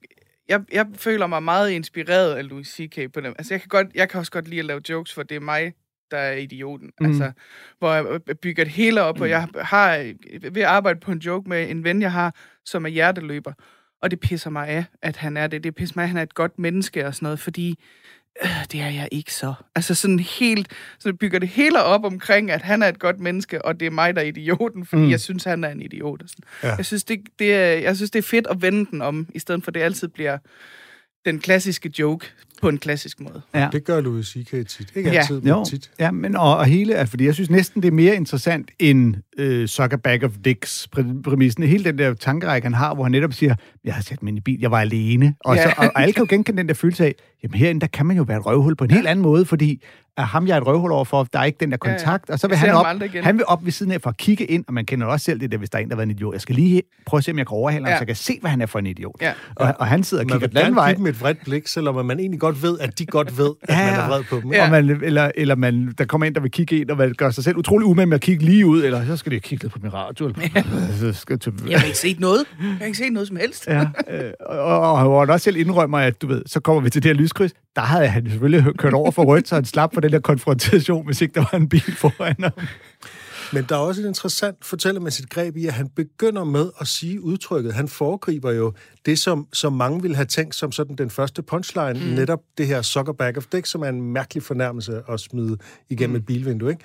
[0.49, 2.99] jeg, jeg føler mig meget inspireret af Louis C.K.
[3.13, 3.33] på dem.
[3.37, 5.39] Altså, jeg kan, godt, jeg kan også godt lide at lave jokes, for det er
[5.41, 5.73] mig,
[6.11, 6.87] der er idioten.
[6.87, 7.05] Mm.
[7.05, 7.11] Mm.
[7.11, 7.31] Altså,
[7.79, 11.11] hvor jeg øh, bygger det hele op, og jeg har øh, ved at arbejde på
[11.11, 13.53] en joke med en ven, jeg har, som er hjerteløber.
[14.01, 15.63] Og det pisser mig af, at han er det.
[15.63, 17.75] Det pisser mig af, at han er et godt menneske og sådan noget, fordi
[18.71, 19.53] det er jeg ikke så.
[19.75, 20.67] Altså sådan helt,
[20.99, 23.91] så bygger det hele op omkring, at han er et godt menneske, og det er
[23.91, 25.09] mig, der er idioten, fordi mm.
[25.09, 26.21] jeg synes, han er en idiot.
[26.21, 26.43] Og sådan.
[26.63, 26.75] Ja.
[26.75, 29.39] Jeg, synes, det, det er, jeg synes, det er fedt at vende den om, i
[29.39, 30.37] stedet for, det altid bliver
[31.25, 32.25] den klassiske joke
[32.61, 33.41] på en klassisk måde.
[33.55, 33.69] Ja.
[33.71, 34.49] Det gør Louis C.K.
[34.67, 34.91] tit.
[34.95, 35.19] Ikke Ja.
[35.19, 35.91] altid, men Jo, tit.
[35.99, 39.15] ja, men og, og hele, altså, fordi jeg synes næsten, det er mere interessant end
[39.37, 41.63] øh, Sucker Bag of Dicks præ- præmissen.
[41.63, 44.37] Hele den der tankerække, han har, hvor han netop siger, jeg har sat mig ind
[44.37, 45.33] i bil, jeg var alene.
[45.45, 45.63] Og, Ja.
[45.63, 48.05] så, og, og alle kan jo genkende den der følelse af, jamen herinde, der kan
[48.05, 49.83] man jo være et røvhul på en helt anden måde, fordi
[50.17, 51.97] at ham, jeg er et røvhul overfor, der er ikke den der Ja, ja.
[51.97, 52.85] kontakt, og så vil han op,
[53.23, 55.39] han vil op ved siden af for at kigge ind, og man kender også selv
[55.39, 56.33] det der, hvis der er en, der har været en idiot.
[56.33, 57.95] Jeg skal lige prøve at se, om jeg kan overhale ham, Ja.
[57.97, 59.15] så jeg kan se, hvad han er for en idiot.
[59.21, 59.31] Ja.
[59.55, 60.89] Og, og han sidder og Man kigger vil den gerne vej.
[60.89, 63.75] give dem et vredt blik, selvom man egentlig godt ved, at de godt ved, at
[63.77, 64.01] Ja, man ja.
[64.01, 64.53] er vred på dem.
[64.53, 64.63] Ja.
[64.65, 67.29] Og man, eller, eller man, der kommer ind, der vil kigge ind, og man gør
[67.29, 69.73] sig selv utrolig umænd med at kigge lige ud, eller så skal de kigge lidt
[69.73, 70.25] på min radio.
[70.27, 70.41] Eller,
[70.99, 72.43] så skal jeg til, Jeg har ikke set noget.
[72.59, 73.67] Jeg har ikke set noget som helst.
[73.67, 76.81] ja, øh, og, og, og, hvor han også selv indrømmer, at du ved, så kommer
[76.81, 77.51] vi til det her lyskryds.
[77.75, 81.05] Der havde han selvfølgelig kørt over for rødt, så han slap for den der konfrontation,
[81.05, 82.51] hvis ikke der var en bil foran ham.
[83.53, 87.21] Men der er også et interessant fortællermæssigt greb i, at han begynder med at sige
[87.21, 87.73] udtrykket.
[87.73, 88.73] Han foregriber jo
[89.05, 92.15] det, som, som mange ville have tænkt som sådan den første punchline, mm.
[92.15, 95.57] netop det her sucker bag of dick, som er en mærkelig fornærmelse at smide
[95.89, 96.19] igennem mm.
[96.19, 96.83] et bilvindue, ikke?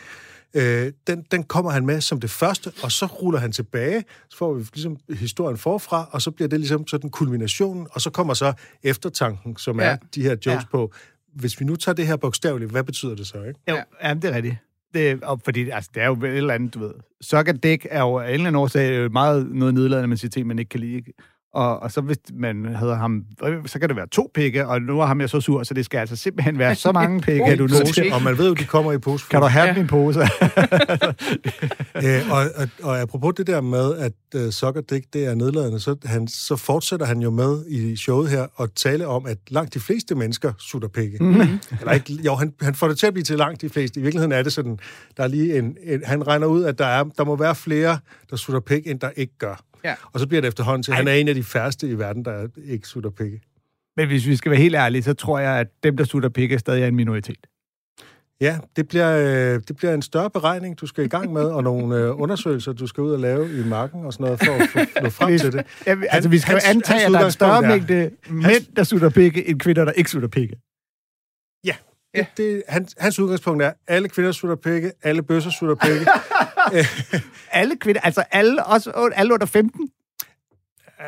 [0.54, 4.36] Øh, den, den kommer han med som det første, og så ruller han tilbage, så
[4.36, 8.34] får vi ligesom historien forfra, og så bliver det ligesom sådan kulminationen, og så kommer
[8.34, 9.86] så eftertanken, som ja.
[9.86, 10.60] Er de her jokes Ja.
[10.70, 10.92] på.
[11.34, 13.60] Hvis vi nu tager det her bogstaveligt, hvad betyder det så, ikke?
[13.68, 14.14] Jo, ja.
[14.14, 14.56] det er rigtigt.
[14.94, 16.94] Det, og fordi, altså, det er jo et eller andet, du ved.
[17.20, 20.30] Suck a dick er jo af en eller anden årsag meget noget nedladende, man siger
[20.30, 20.96] ting, man ikke kan lide.
[20.96, 21.12] ikke?
[21.54, 24.82] Og, og så hvis man havde ham, øh, så kan det være to pikke, og
[24.82, 27.44] nu er ham jeg så sur, så det skal altså simpelthen være så mange pikke,
[27.44, 28.12] at du nødt til.
[28.12, 29.26] Og man ved jo, de kommer i pose.
[29.30, 29.74] Kan du have Ja.
[29.74, 30.20] min pose?
[31.96, 35.80] Øh, og, og, og apropos det der med, at uh, Sucker Dick, det er nedladende,
[35.80, 39.74] så, han, så fortsætter han jo med i showet her at tale om, at langt
[39.74, 41.24] de fleste mennesker sutter pikke.
[41.24, 41.40] Mm.
[41.80, 44.00] Eller ikke, jo, han, han får det til at blive til langt de fleste.
[44.00, 44.78] I virkeligheden er det sådan,
[45.16, 47.98] der er lige en, en han regner ud, at der, er, der må være flere,
[48.30, 49.62] der sutter pik, end der ikke gør.
[49.84, 49.94] Ja.
[50.12, 52.24] Og så bliver det efterhånden til, at han er en af de færreste i verden,
[52.24, 53.40] der ikke sutter pikke.
[53.96, 56.58] Men hvis vi skal være helt ærlige, så tror jeg, at dem, der sutter pikke,
[56.58, 57.46] stadig er en minoritet.
[58.40, 59.16] Ja, det bliver,
[59.54, 62.72] øh, det bliver en større beregning, du skal i gang med, og nogle øh, undersøgelser,
[62.72, 65.38] du skal ud og lave i marken og sådan noget, for at få nå frem
[65.38, 65.66] til det.
[65.86, 68.74] Ja, altså, vi skal jo hans- antage, hans at der er en større mængde mænd,
[68.76, 70.56] der sutter pikke, end kvinder, der ikke sutter pikke.
[71.64, 71.74] Ja.
[72.14, 76.06] Det, det, hans, hans udgangspunkt er, alle kvinder sutter pikke, alle bøsser sutter pikke.
[77.50, 79.80] Alle kvinder, altså alle, også alle under 15.
[79.80, 81.06] Uh,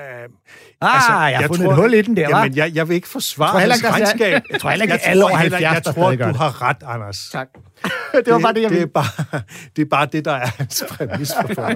[0.80, 2.28] Ah, altså, jeg har fundet et hul i den der?
[2.28, 4.42] Jamen, jeg, jeg vil ikke forsvare tror heller hans er- regnskab.
[4.50, 6.36] jeg tror heller ikke, jeg at alle tror over heller- 70, Jeg tror, du det.
[6.36, 7.28] har ret, Anders.
[7.32, 7.48] Tak.
[8.24, 9.40] det var bare det, jeg det, er bare,
[9.76, 11.68] det er bare det, der er hans præmis for.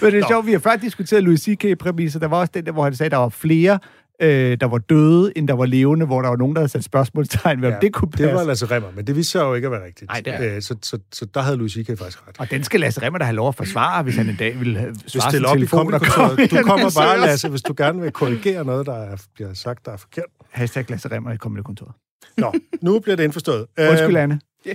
[0.04, 2.18] Men det er sjovt, vi har før diskuteret Louis C.K.-præmisser.
[2.18, 3.78] Der var også den der, hvor han sagde, at der var flere,
[4.22, 6.84] øh, der var døde, end der var levende, hvor der var nogen, der havde sat
[6.84, 8.26] spørgsmålstegn ved, om det kunne passe.
[8.26, 10.10] det var Lasse Remmer, men det viste sig jo ikke at være rigtigt.
[10.10, 11.86] Nej, det er- Øh, så, så, så der havde Louis C.K.
[11.86, 12.36] faktisk ret.
[12.38, 14.78] Og den skal Lasse Remmer da have lov at forsvare, hvis han en dag vil
[15.02, 16.48] Hvis svare sin op i telefon komme kommunikationen.
[16.48, 17.20] Du kommer bare.
[17.20, 20.24] Lasse, hvis du gerne vil korrigere noget, der er, bliver sagt, der er forkert.
[20.50, 21.92] Hashtag Lasse Remmer i kommunekontoret.
[22.38, 22.52] Nå,
[22.82, 23.66] nu bliver det indforstået.
[23.90, 24.40] Undskyld, Øh, Anne.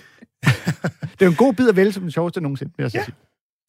[1.20, 3.04] det er en god bid at vælge som den sjoveste nogensinde, vil jeg Ja.
[3.04, 3.16] sige.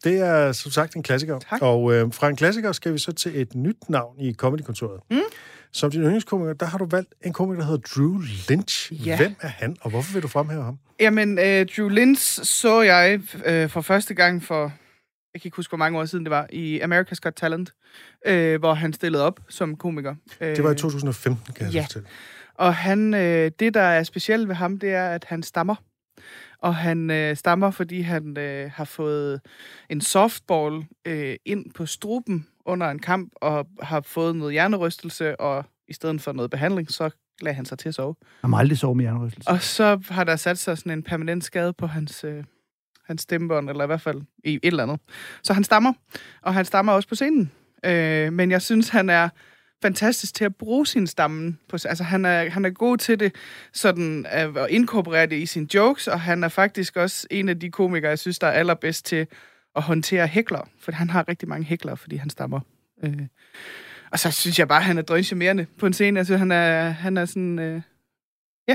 [0.04, 1.38] Det er som sagt en klassiker.
[1.38, 1.62] Tak.
[1.62, 5.00] Og øh, fra en klassiker skal vi så til et nyt navn i Comedykontoret.
[5.10, 5.16] Mm.
[5.72, 9.06] Som din yndlingskomiker, der har du valgt en komiker, der hedder Drew Lynch.
[9.06, 9.16] Ja.
[9.16, 10.78] Hvem er han, og hvorfor vil du fremhæve ham?
[11.00, 14.62] Jamen, øh, Drew Lynch så jeg øh, for første gang for,
[15.34, 17.72] jeg kan ikke huske, hvor mange år siden det var, i America's Got Talent,
[18.26, 20.14] øh, hvor han stillede op som komiker.
[20.40, 21.78] Øh, Det var i 2015, kan jeg ja.
[21.78, 21.84] ja.
[21.84, 22.08] fortælle.
[22.54, 25.74] Og han, øh, det, der er specielt ved ham, det er, at han stammer.
[26.58, 29.40] Og han øh, stammer, fordi han øh, har fået
[29.90, 35.64] en softball øh, ind på struben under en kamp, og har fået noget hjernerystelse, og
[35.88, 38.14] i stedet for noget behandling, så lagde han sig til at sove.
[38.40, 39.50] Han må aldrig sove med hjernerystelse.
[39.50, 42.44] Og så har der sat sig sådan en permanent skade på hans, øh,
[43.06, 45.00] hans stemmebånd, eller i hvert fald i et eller andet.
[45.42, 45.92] Så han stammer,
[46.42, 47.52] og han stammer også på scenen.
[47.84, 49.28] Øh, men jeg synes, han er
[49.82, 51.56] fantastisk til at bruge sin stamme.
[51.68, 53.34] På, altså, han er, han er god til det,
[53.72, 57.60] sådan at, at inkorporere det i sine jokes, og han er faktisk også en af
[57.60, 59.26] de komikere, jeg synes, der er allerbedst til
[59.76, 60.68] at håndtere hækler.
[60.80, 62.60] For han har rigtig mange hækler, fordi han stammer.
[63.04, 63.12] Øh.
[64.10, 66.18] Og så synes jeg bare, at han er drøncharmerende på en scene.
[66.18, 67.58] Altså, han er, han er sådan...
[67.58, 67.82] Øh,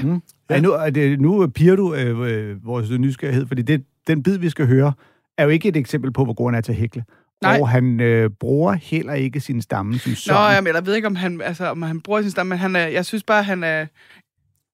[0.03, 0.21] Mm.
[0.49, 0.59] Ja.
[0.59, 4.49] nu, er det, nu piger du øh, øh, vores nysgerrighed, fordi det, den bid, vi
[4.49, 4.93] skal høre,
[5.37, 7.03] er jo ikke et eksempel på, hvor god han er til at hækle.
[7.41, 7.59] Nej.
[7.61, 10.53] Og han øh, bruger heller ikke sin stamme som Nå, sådan.
[10.53, 12.87] jamen, jeg ved ikke, om han, altså, om han bruger sin stamme, men han er,
[12.87, 13.85] jeg synes bare, han er...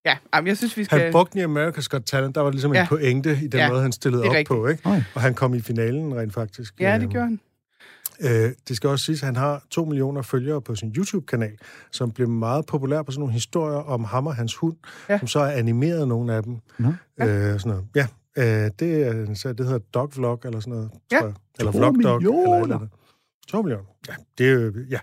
[0.05, 0.99] Ja, jamen, jeg synes, vi skal...
[0.99, 2.77] Han brugte i America's Got Talent, der var ligesom ja.
[2.77, 2.83] Ja.
[2.83, 4.47] en pointe i den Ja, måde, han stillede op rigtigt.
[4.47, 4.67] på.
[4.67, 5.05] Ikke?
[5.15, 6.73] Og han kom i finalen rent faktisk.
[6.79, 7.39] Ja, Øh, det gjorde han.
[8.21, 11.57] Øh, det skal også siges, at han har to millioner følgere på sin YouTube-kanal,
[11.91, 14.75] som blev meget populær på sådan nogle historier om ham og hans hund,
[15.09, 15.13] ja.
[15.13, 15.19] Ja.
[15.19, 16.57] som så er animeret nogle af dem.
[16.77, 16.87] Nå.
[16.87, 17.85] Øh, sådan noget.
[17.95, 20.89] Ja, øh, det, er, så det hedder Dog Vlog eller sådan noget.
[21.11, 21.17] Ja.
[21.19, 21.35] tror jeg.
[21.59, 22.17] Eller To Vlog Dog.
[22.17, 22.63] Eller, millioner.
[22.63, 22.87] eller
[23.43, 23.51] andet.
[23.51, 23.85] To millioner.
[24.07, 24.99] Ja, det er, jo- ja.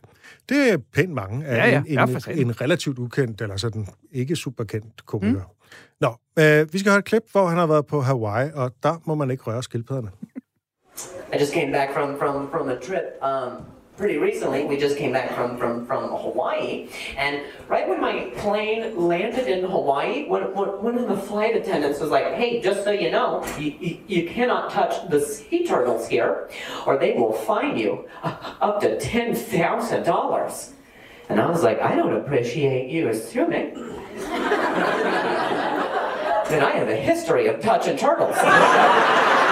[0.48, 1.82] det er pænt mange af Ja, ja.
[1.86, 5.40] en, en, en relativt ukendt, eller sådan ikke superkendt komiker.
[5.40, 5.68] Mm.
[6.00, 9.02] Nå, øh, vi skal høre et klip, hvor han har været på Hawaii, og der
[9.04, 10.10] må man ikke røre skildpadderne.
[11.32, 13.64] I just came back from from from a trip um,
[14.00, 14.64] pretty recently.
[14.64, 19.62] We just came back from from from Hawaii, and right when my plane landed in
[19.62, 23.44] Hawaii, one, one, one of the flight attendants was like, "Hey, just so you know,
[23.58, 26.48] you, you, you cannot touch the sea turtles here,
[26.86, 30.72] or they will fine you up to ten thousand dollars."
[31.28, 33.76] And I was like, "I don't appreciate you assuming."
[36.50, 38.34] And I have a history of touching turtles.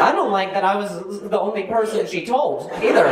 [0.00, 3.06] I don't like that I was the only person she told either.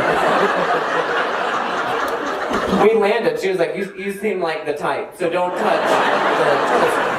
[2.83, 3.39] we landed.
[3.39, 7.09] She was like, you, you seem like the type, so don't touch the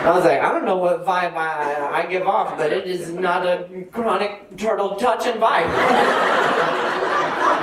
[0.00, 3.10] I was like, I don't know what vibe I, I give off, but it is
[3.10, 5.68] not a chronic turtle touching vibe.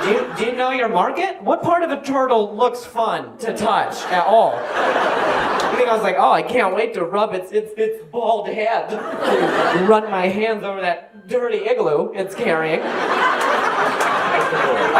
[0.04, 1.42] do, you, do you know your market?
[1.42, 4.54] What part of a turtle looks fun to touch at all?
[4.54, 8.48] I think I was like, oh, I can't wait to rub its its, its bald
[8.48, 8.92] head,
[9.88, 12.80] run my hands over that dirty igloo it's carrying.
[12.82, 12.96] I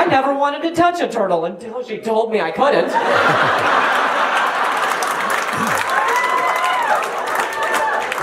[0.08, 2.88] never wanted to touch a turtle until she told me I couldn't.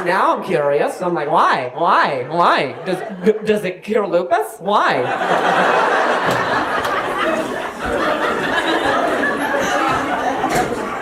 [0.05, 1.01] Now I'm curious.
[1.01, 1.71] I'm like, why?
[1.73, 2.27] Why?
[2.29, 2.73] Why?
[2.85, 2.99] Does
[3.43, 4.57] does it cure lupus?
[4.59, 5.01] Why?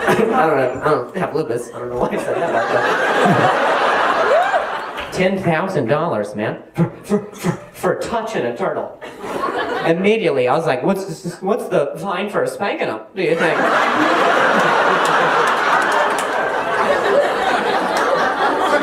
[0.06, 0.80] I don't know.
[0.80, 1.70] I don't have lupus.
[1.74, 3.63] I don't know why I said that.
[5.14, 9.00] Ten thousand dollars, man, for, for, for, for touching a turtle.
[9.86, 13.02] Immediately, I was like, "What's what's the fine for spanking them?
[13.14, 13.56] Do you think?"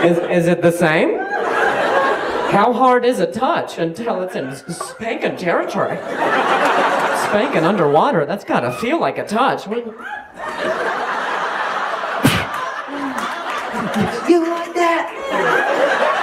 [0.06, 1.18] Is, is it the same?
[2.52, 5.98] How hard is a touch until it's in spanking territory?
[7.28, 9.68] Spanking underwater, that's gotta feel like a touch.
[9.68, 9.94] You
[14.50, 16.22] like that?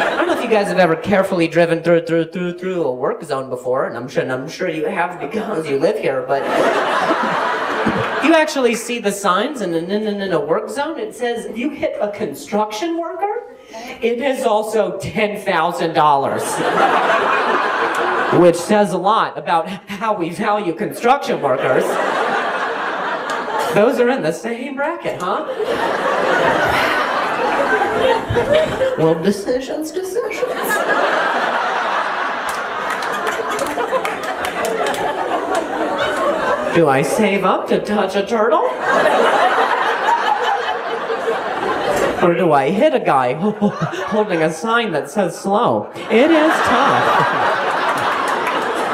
[0.00, 2.94] I don't know if you guys have ever carefully driven through through through through a
[2.94, 6.24] work zone before, and I'm sure and I'm sure you have because you live here,
[6.26, 6.42] but
[8.24, 10.98] you actually see the signs in, in, in, in a work zone.
[10.98, 13.56] It says if you hit a construction worker,
[14.00, 16.42] it is also ten thousand dollars.
[18.40, 21.84] Which says a lot about how we value construction workers.
[23.74, 25.44] Those are in the same bracket, huh?
[28.98, 30.40] Well, decisions, decisions.
[36.74, 38.68] Do I save up to touch a turtle?
[42.22, 45.90] Or do I hit a guy holding a sign that says slow?
[46.10, 47.58] It is tough.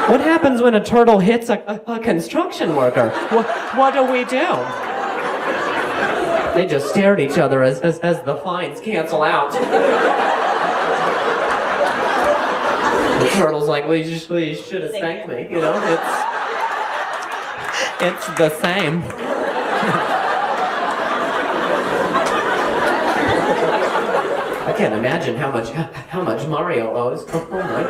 [0.09, 3.09] What happens when a turtle hits a, a, construction worker?
[3.29, 4.84] What, what do we do?
[6.55, 9.51] They just stare at each other as, as, as the fines cancel out.
[13.19, 15.49] the turtle's like, well, you, just, well, you should have thanked me.
[15.51, 16.35] You know, it's
[18.01, 19.03] it's the same.
[24.63, 27.25] I can't imagine how much how much Mario owes.
[27.33, 27.83] Oh my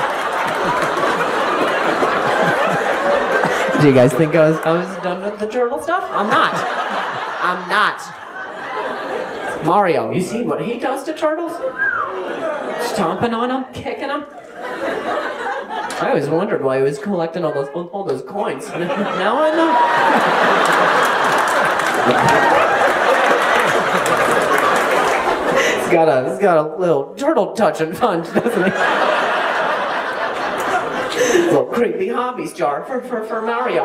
[0.00, 0.06] god.
[3.80, 6.04] Do you guys think I was I was done with the turtle stuff?
[6.12, 6.52] I'm not.
[7.40, 9.64] I'm not.
[9.64, 11.52] Mario, you see what he does to turtles?
[12.92, 14.26] Stomping on them, kicking them.
[16.02, 18.68] I always wondered why he was collecting all those all those coins.
[18.68, 19.72] now I know.
[25.80, 29.19] he's got a he's got a little turtle touching punch, doesn't he?
[31.46, 33.84] little creepy hobbies jar for, for, for Mario.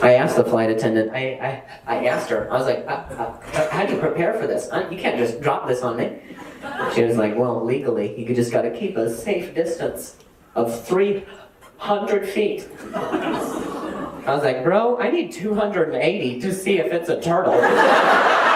[0.00, 3.70] I asked the flight attendant, I, I, I asked her, I was like, uh, uh,
[3.70, 4.68] how do you prepare for this?
[4.70, 6.20] Uh, You can't just drop this on me.
[6.94, 10.16] She was like, well, legally, you just gotta keep a safe distance
[10.54, 12.68] of 300 feet.
[12.94, 17.54] I was like, bro, I need 280 to see if it's a turtle.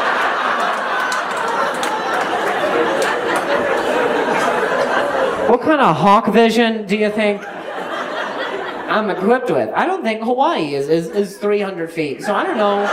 [5.53, 9.69] What kind of hawk vision do you think I'm equipped with.
[9.75, 12.87] I don't think Hawaii is, is, is 300 feet, so I don't know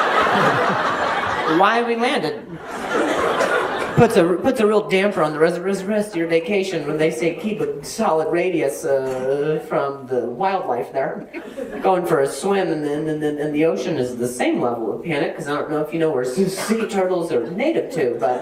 [1.57, 2.45] why we landed.
[3.95, 7.11] Puts a puts a real damper on the rest, rest, of your vacation when they
[7.11, 11.29] say keep a solid radius uh, from the wildlife there.
[11.81, 14.93] Going for a swim in the, in the, in the ocean is the same level
[14.93, 17.89] of panic because I don't know if you know where sea- sea turtles are native
[17.93, 18.41] to, but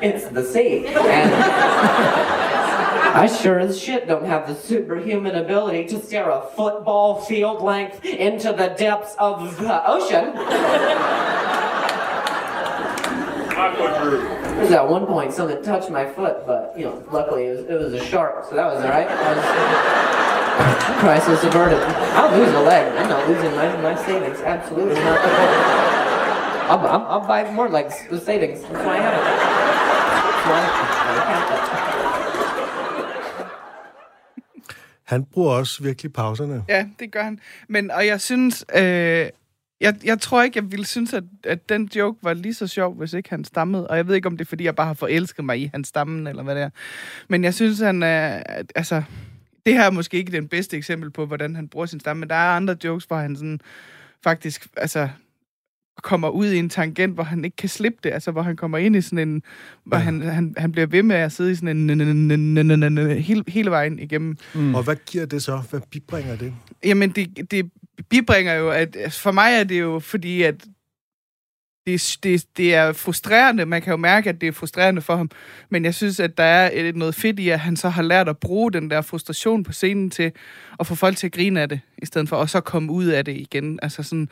[0.00, 0.86] it's the sea.
[0.86, 2.41] And
[3.14, 8.02] I sure as shit don't have the superhuman ability to steer a football field length
[8.04, 10.34] into the depths of the ocean.
[13.52, 17.66] There was at one point something touched my foot, but you know, luckily it was,
[17.66, 19.06] it was a shark, so that was all right.
[19.06, 21.82] I was, crisis averted.
[21.82, 22.90] I'll lose a leg.
[22.96, 24.40] I'm not losing my, my savings.
[24.40, 25.18] Absolutely not.
[26.70, 28.62] I'll, I'll, I'll buy more legs with savings.
[28.62, 29.24] That's why I have it.
[30.32, 31.81] That's why I have it.
[35.12, 36.64] Han bruger også virkelig pauserne.
[36.68, 37.38] Ja, det gør han.
[37.68, 38.82] Men, og jeg synes, øh,
[39.80, 42.94] jeg, jeg tror ikke, jeg ville synes, at, at den joke var lige så sjov,
[42.94, 43.88] hvis ikke han stammede.
[43.88, 45.88] Og jeg ved ikke, om det er, fordi jeg bare har forelsket mig i hans
[45.88, 46.70] stammen, eller hvad det er.
[47.28, 48.42] Men jeg synes, han er...
[48.74, 49.02] Altså,
[49.66, 52.28] det her er måske ikke den bedste eksempel på, hvordan han bruger sin stamme, men
[52.28, 53.60] der er andre jokes, hvor han sådan
[54.24, 55.08] faktisk altså,
[56.02, 58.10] kommer ud i en tangent, hvor han ikke kan slippe det.
[58.10, 59.42] Altså, hvor han kommer ind i sådan en...
[59.84, 63.10] Hvor han, han, han bliver ved med at sidde i sådan en...
[63.18, 64.36] Hele, hele vejen igennem.
[64.54, 64.74] Mm.
[64.74, 65.62] Og hvad giver det så?
[65.70, 66.54] Hvad bibringer det?
[66.84, 67.70] Jamen, det, det
[68.08, 70.64] bibringer jo, at for mig er det jo fordi, at
[71.86, 73.66] det, det, det er frustrerende.
[73.66, 75.30] Man kan jo mærke, at det er frustrerende for ham.
[75.70, 78.28] Men jeg synes, at der er et, noget fedt i, at han så har lært
[78.28, 80.32] at bruge den der frustration på scenen til
[80.80, 83.06] at få folk til at grine af det, i stedet for at så komme ud
[83.06, 83.78] af det igen.
[83.82, 84.28] Altså sådan,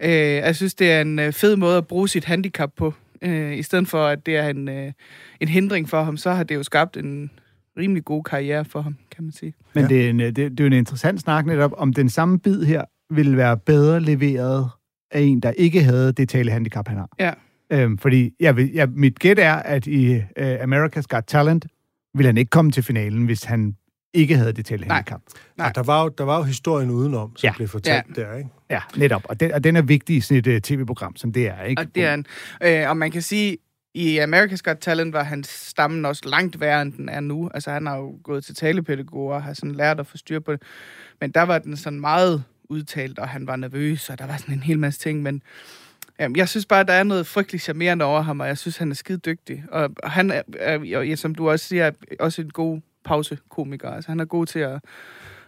[0.00, 2.94] øh, jeg synes, det er en øh, fed måde at bruge sit handicap på.
[3.22, 4.92] Øh, I stedet for, at det er en, øh,
[5.40, 7.30] en hindring for ham, så har det jo skabt en
[7.78, 9.54] rimelig god karriere for ham, kan man sige.
[9.74, 9.88] Men ja.
[9.88, 12.64] det, er en, det, det er jo en interessant snak netop, om den samme bid
[12.64, 14.70] her ville være bedre leveret
[15.14, 17.08] af en, der ikke havde det talehandicap, han har.
[17.18, 17.32] Ja.
[17.70, 21.66] Øhm, fordi jeg vil, jeg, mit gæt er, at i uh, America's Got Talent
[22.14, 23.76] ville han ikke komme til finalen, hvis han
[24.14, 25.20] ikke havde det talehandicap.
[25.56, 25.68] Nej.
[25.68, 27.52] Og der var, jo, der var jo historien udenom, som Ja.
[27.56, 28.22] blev fortalt Ja.
[28.22, 28.50] der, ikke?
[28.70, 29.22] Ja, netop.
[29.28, 31.82] Og den, og den er vigtig i sådan et uh, tv-program, som det er, ikke?
[31.82, 32.26] Og det er en,
[32.62, 33.56] øh, og man kan sige,
[33.94, 37.50] i America's Got Talent var hans stammen også langt værre, end den er nu.
[37.54, 40.52] Altså, han har jo gået til talepædagoger og har sådan lært at få styr på
[40.52, 40.62] det.
[41.20, 44.54] Men der var den sådan meget udtalt, og han var nervøs, og der var sådan
[44.54, 45.42] en hel masse ting, men
[46.20, 48.90] jamen, jeg synes bare, der er noget frygteligt charmerende over ham, og jeg synes, han
[48.90, 49.64] er skide dygtig.
[49.70, 53.90] Og, han er, er, som du også siger, er også en god pausekomiker.
[53.90, 54.80] Altså, han er god til at,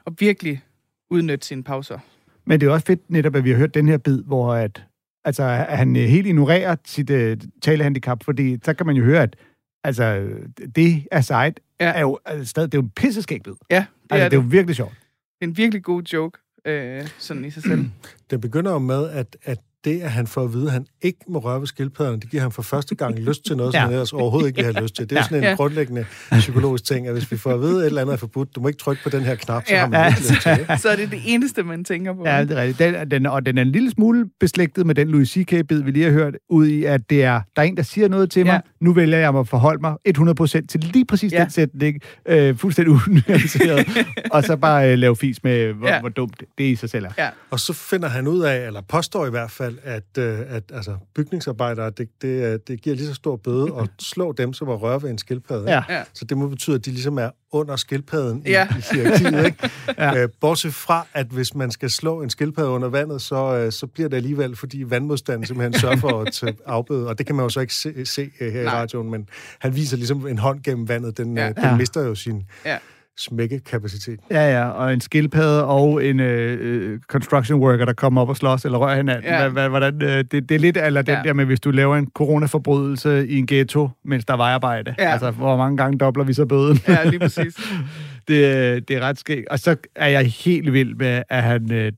[0.06, 0.62] at virkelig
[1.10, 1.98] udnytte sine pauser.
[2.44, 4.84] Men det er også fedt netop, at vi har hørt den her bid, hvor at,
[5.24, 9.36] altså, at han helt ignorerer sit uh, talehandicap, fordi så kan man jo høre, at
[9.84, 10.28] altså,
[10.76, 11.92] det er sejt, Ja.
[11.92, 13.52] er jo altså, det er jo en pisseskæg bid.
[13.70, 14.36] Ja, det Altså, er det er det.
[14.36, 14.92] jo virkelig sjovt.
[15.40, 17.84] Det er en virkelig god joke, øh, sådan i sig selv.
[18.30, 21.18] Den begynder jo med, at, at det, at han får at vide, at han ikke
[21.28, 23.84] må røre ved skildpadderne, det giver ham for første gang lyst til noget, som Ja.
[23.84, 25.10] han ellers overhovedet ikke vil have lyst til.
[25.10, 25.24] Det er jo Ja.
[25.24, 25.54] sådan en Ja.
[25.54, 28.54] grundlæggende psykologisk ting, at hvis vi får at vide, at et eller andet er forbudt,
[28.56, 29.80] du må ikke trykke på den her knap, så Ja.
[29.80, 30.06] har man Ja.
[30.08, 30.80] ikke lyst til det.
[30.80, 32.22] Så er det det eneste, man tænker på.
[32.26, 32.78] Ja, det er rigtigt.
[32.78, 36.04] Den, den, og den er en lille smule beslægtet med den Louis C.K.-bid, vi lige
[36.04, 38.52] har hørt, ud i, at det er, der er en, der siger noget til mig.
[38.52, 38.60] Ja.
[38.80, 41.40] Nu vælger jeg mig at forholde mig 100% til lige præcis Ja.
[41.42, 43.88] den sætning, øh, fuldstændig unuanceret,
[44.34, 46.00] og så bare øh, lave fis med, hvor, Ja.
[46.00, 47.10] hvor dumt det i sig selv er.
[47.18, 47.28] Ja.
[47.50, 50.96] Og så finder han ud af, eller påstår i hvert fald, at, øh, at altså,
[51.14, 54.82] bygningsarbejdere, det, det, øh, det giver lige så stor bøde at slå dem, som at
[54.82, 55.70] røre ved en skildpadde.
[55.70, 55.82] Ja.
[55.88, 56.02] Ja.
[56.14, 58.68] Så det må betyde, at de ligesom er under skildpadden i, Ja.
[58.78, 59.44] i hierarkiet.
[59.46, 59.70] Ikke?
[59.98, 60.22] Ja.
[60.22, 64.08] øh, bortset fra, at hvis man skal slå en skildpadde under vandet, så, så bliver
[64.08, 67.08] det alligevel, fordi vandmodstanden simpelthen sørger for at afbøde.
[67.08, 68.74] Og det kan man jo så ikke se, se her i Nej.
[68.74, 71.16] radioen, men han viser ligesom en hånd gennem vandet.
[71.18, 71.46] Den, ja.
[71.46, 71.76] den Ja.
[71.76, 72.78] mister jo sin Ja.
[73.18, 74.20] Smækkekapacitet.
[74.30, 78.36] Ja, ja, og en skildpadde og en øh, øh, construction worker, der kommer op og
[78.36, 79.24] slås eller rører hinanden.
[79.24, 79.48] Ja.
[79.48, 81.22] Hvad, hvordan, øh, det, det er lidt eller den Ja.
[81.24, 84.94] der med, hvis du laver en coronaforbrydelse i en ghetto, mens der er vejarbejde.
[84.98, 85.12] Ja.
[85.12, 86.78] Altså, hvor mange gange dobler vi så bøden?
[86.88, 87.54] Ja, lige præcis.
[88.28, 89.48] det, det er ret skægt.
[89.48, 91.92] Og så er jeg helt vild med, at han, øh,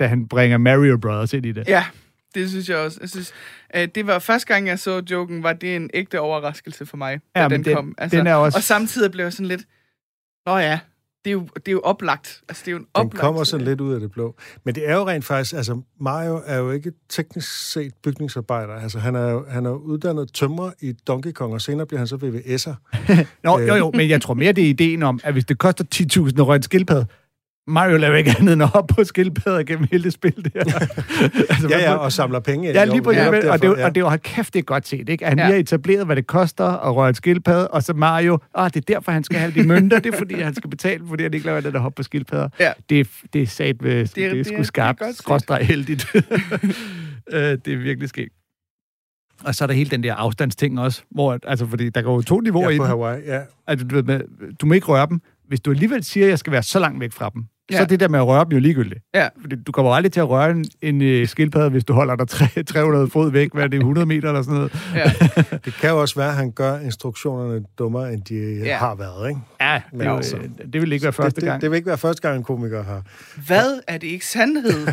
[0.00, 1.68] da han bringer Mario Brothers ind i det.
[1.68, 1.84] Ja,
[2.34, 2.98] det synes jeg også.
[3.00, 3.32] Jeg synes,
[3.76, 7.20] øh, det var første gang, jeg så joken, var det en ægte overraskelse for mig,
[7.36, 7.94] da Ja, den, den- kom.
[7.98, 9.62] Altså, den er også- Og samtidig blev jeg sådan lidt,
[10.46, 10.80] nå ja,
[11.24, 12.40] det er jo, det er jo oplagt.
[12.48, 13.20] Altså, det er jo en Den oplagt.
[13.20, 14.36] kommer sådan lidt ud af det blå.
[14.64, 18.74] Men det er jo rent faktisk, altså Mario er jo ikke teknisk set bygningsarbejder.
[18.74, 22.06] Altså han er jo han er uddannet tømrer i Donkey Kong, og senere bliver han
[22.06, 22.74] så VVS'er.
[23.44, 25.84] Nå, jo, jo, men jeg tror mere, det er ideen om, at hvis det koster
[25.94, 27.06] 10.000 at røre en skildpadde,
[27.70, 30.60] Mario laver ikke andet end at hoppe på skildpadder gennem hele det spil der.
[31.50, 32.68] altså, Ja, ja, og samler penge.
[32.72, 33.18] Ja, lige præcis.
[33.20, 35.24] netop Ja, og, det, og det var kæft, det er godt set, ikke?
[35.24, 35.44] At Han Ja.
[35.44, 38.76] lige har etableret, hvad det koster at røre en skildpadde, og så Mario, ah, det
[38.76, 41.34] er derfor, han skal have de mønter, det er fordi, han skal betale, fordi han
[41.34, 42.48] ikke laver det der hop på skildpadder.
[42.60, 42.72] Ja.
[42.90, 45.66] Det, er, det er sat ved, det, det det er det sgu det skarpt, skråstreg
[45.66, 46.06] heldigt.
[47.32, 48.32] Øh, det er virkelig skægt.
[49.44, 52.22] Og så er der hele den der afstandsting også, hvor, altså, fordi der går jo
[52.22, 52.84] to niveauer Ja, i på.
[52.84, 53.40] Hawaii, ja.
[53.66, 54.20] Altså, du, ved,
[54.60, 55.20] du må ikke røre dem.
[55.50, 57.76] Hvis du alligevel siger, at jeg skal være så langt væk fra dem, ja.
[57.76, 59.00] så er det der med at røre dem jo ligegyldigt.
[59.14, 59.28] Ja.
[59.40, 62.28] Fordi du kommer aldrig til at røre en, en øh, skildpadde, hvis du holder dig
[62.28, 63.52] tre- 300 fod væk.
[63.54, 64.72] Hvad er det, 100 meter eller sådan noget?
[64.94, 65.12] Ja.
[65.64, 68.64] Det kan jo også være, at han gør instruktionerne dummere, end de Ja.
[68.64, 68.76] ja.
[68.76, 69.40] har været, ikke?
[69.60, 71.54] Ja, Men det, er jo, altså, øh, det vil ikke være første det, gang.
[71.54, 73.02] Det, det vil ikke være første gang, en komiker har.
[73.46, 74.86] Hvad er det ikke sandhed?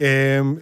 [0.00, 0.58] Øhm,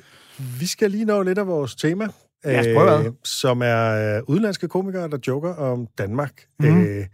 [0.60, 2.06] vi skal lige nå lidt af vores tema.
[2.46, 3.12] Ad.
[3.24, 6.32] som er øh, udenlandske komikere, der joker om Danmark.
[6.60, 6.80] Mm.
[6.80, 7.04] Øh, det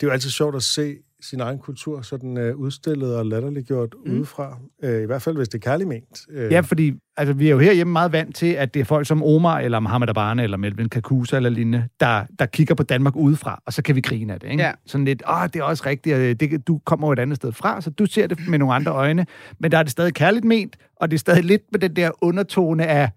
[0.00, 4.12] er jo altid sjovt at se sin egen kultur sådan øh, udstillet og latterliggjort mm.
[4.12, 4.58] udefra.
[4.82, 6.20] Øh, I hvert fald, hvis det er kærligt ment.
[6.30, 9.06] Øh, Ja, fordi altså, vi er jo herhjemme meget vant til, at det er folk
[9.06, 13.16] som Omar, eller Mohamed Abane, eller Melvin Kakusa, eller lignende, der, der kigger på Danmark
[13.16, 14.50] udefra, og så kan vi grine af det.
[14.50, 14.62] Ikke?
[14.62, 14.72] Ja.
[14.86, 17.52] Sådan lidt, åh, det er også rigtigt, og det, du kommer jo et andet sted
[17.52, 19.26] fra, så du ser det med nogle andre øjne,
[19.58, 22.10] men der er det stadig kærligt ment, og det er stadig lidt med den der
[22.24, 23.10] undertone af,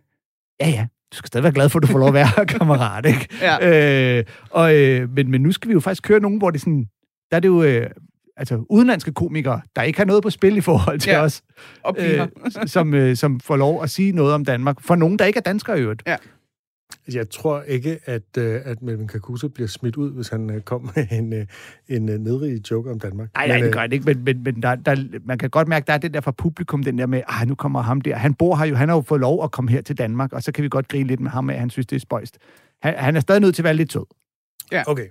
[0.62, 2.44] ja, ja, du skal stadig være glad for, at du får lov at være her,
[2.58, 3.28] kammerat, ikke?
[3.42, 4.18] Ja.
[4.18, 6.86] Øh, og, øh, men, men nu skal vi jo faktisk køre nogen, hvor det sådan,
[7.32, 7.64] der er det jo...
[7.64, 7.90] Øh,
[8.38, 11.22] altså udenlandske komikere, der ikke har noget på spil i forhold til Ja.
[11.22, 11.42] os,
[12.00, 12.20] øh,
[12.68, 14.82] som, øh, som får lov at sige noget om Danmark.
[14.82, 16.04] For nogen, der ikke er danskere i øvrigt.
[17.14, 20.92] Jeg tror ikke, at, øh, at Melvin Kakusa bliver smidt ud, hvis han øh, kom
[20.96, 21.46] med en, øh,
[21.88, 23.30] en nedrig joke om Danmark.
[23.34, 25.94] Nej, det gør det ikke, men, men, men der, der, man kan godt mærke, der
[25.94, 28.16] er det der fra publikum, den der med, ah, nu kommer ham der.
[28.16, 30.44] Han bor her jo, han har jo fået lov at komme her til Danmark, og
[30.44, 32.38] så kan vi godt grine lidt med ham af, at han synes, det er spøjst.
[32.82, 34.06] Han, han er stadig nødt til at være lidt sød.
[34.88, 35.08] Okay.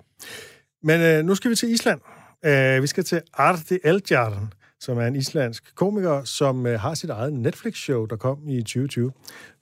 [0.83, 2.01] Men øh, nu skal vi til Island.
[2.45, 7.11] Øh, vi skal til Arti Eldjarn, som er en islandsk komiker, som øh, har sit
[7.11, 9.13] eget Netflix-show, der kom i 2020,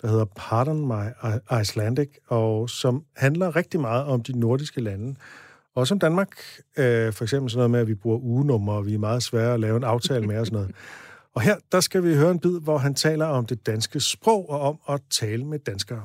[0.03, 5.15] der hedder Pardon My I- Icelandic, og som handler rigtig meget om de nordiske lande.
[5.75, 6.29] Også om Danmark.
[6.77, 9.55] Øh, for eksempel sådan noget med, at vi bruger ugenummer, og vi er meget svære
[9.55, 10.75] at lave en aftale med og sådan noget.
[11.35, 14.51] Og her, der skal vi høre en bid, hvor han taler om det danske sprog
[14.51, 16.03] og om at tale med danskere.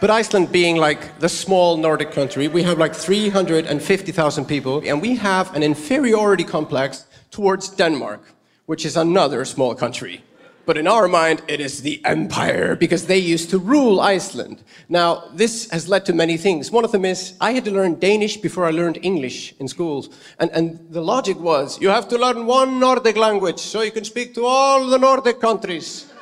[0.00, 5.16] But Iceland being like the small Nordic country, we have like 350,000 people, and we
[5.16, 6.96] have an inferiority complex
[7.32, 8.18] towards Denmark,
[8.66, 10.22] which is another small country.
[10.66, 14.64] But in our mind, it is the empire because they used to rule Iceland.
[14.88, 16.72] Now, this has led to many things.
[16.72, 20.10] One of them is I had to learn Danish before I learned English in schools.
[20.40, 24.04] And, and the logic was you have to learn one Nordic language so you can
[24.04, 26.12] speak to all the Nordic countries.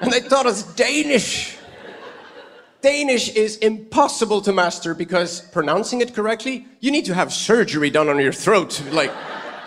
[0.00, 1.56] And they taught us Danish.
[2.80, 8.08] Danish is impossible to master because pronouncing it correctly, you need to have surgery done
[8.08, 8.80] on your throat.
[8.92, 9.10] Like,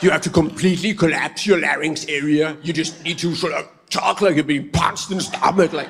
[0.01, 2.57] you have to completely collapse your larynx area.
[2.63, 5.89] You just need to sort of talk like you're being punched in the stomach, like,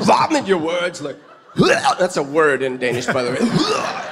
[0.00, 1.16] vomit your words, like,
[1.56, 3.38] that's a word in Danish, by the way.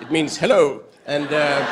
[0.00, 0.84] It means hello.
[1.06, 1.66] And, uh,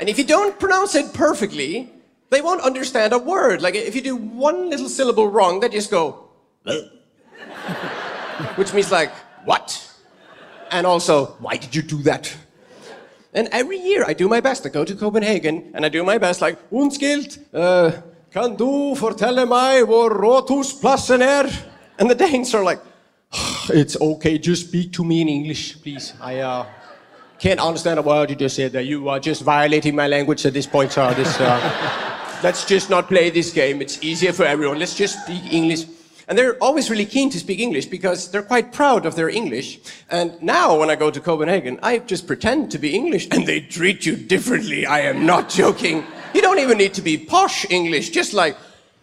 [0.00, 1.92] and if you don't pronounce it perfectly,
[2.30, 3.60] they won't understand a word.
[3.60, 6.30] Like, if you do one little syllable wrong, they just go,
[8.56, 9.12] which means like,
[9.44, 9.88] what?
[10.70, 12.34] And also, why did you do that?
[13.34, 14.66] And every year I do my best.
[14.66, 17.92] I go to Copenhagen and I do my best, like, Unskilt, uh,
[18.32, 21.44] kan du fortælle mig, hvor Rådhuspladsen er?
[21.98, 22.80] And the Danes are like,
[23.74, 26.14] it's okay, just speak to me in English, please.
[26.22, 26.64] I uh,
[27.40, 28.82] can't understand a word you just said there.
[28.82, 31.14] You are just violating my language at this point, sir.
[31.14, 33.80] This, uh, let's just not play this game.
[33.82, 34.78] It's easier for everyone.
[34.78, 35.86] Let's just speak English.
[36.32, 39.78] And they're always really keen to speak English because they're quite proud of their English.
[40.08, 43.60] And now, when I go to Copenhagen, I just pretend to be English and they
[43.60, 44.86] treat you differently.
[44.86, 46.06] I am not joking.
[46.32, 48.56] You don't even need to be posh English, just like,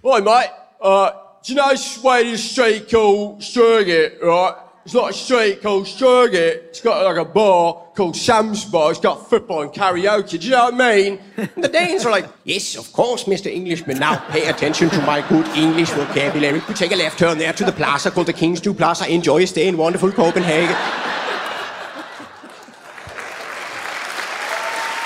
[0.04, 0.50] Oi, mate,
[0.82, 1.12] uh,
[1.44, 4.56] do you know Swedish street called right?
[4.90, 6.70] It's not a street called Sturgit.
[6.70, 8.90] It's got like a bar called Sam's Bar.
[8.90, 10.40] It's got football and karaoke.
[10.40, 11.20] Do you know what I mean?
[11.38, 13.54] And the Danes are like, yes, of course, Mr.
[13.54, 14.00] Englishman.
[14.00, 16.64] Now pay attention to my good English vocabulary.
[16.68, 19.08] You take a left turn there to the plaza called the King's Two Plaza.
[19.08, 20.76] Enjoy your stay in wonderful Copenhagen.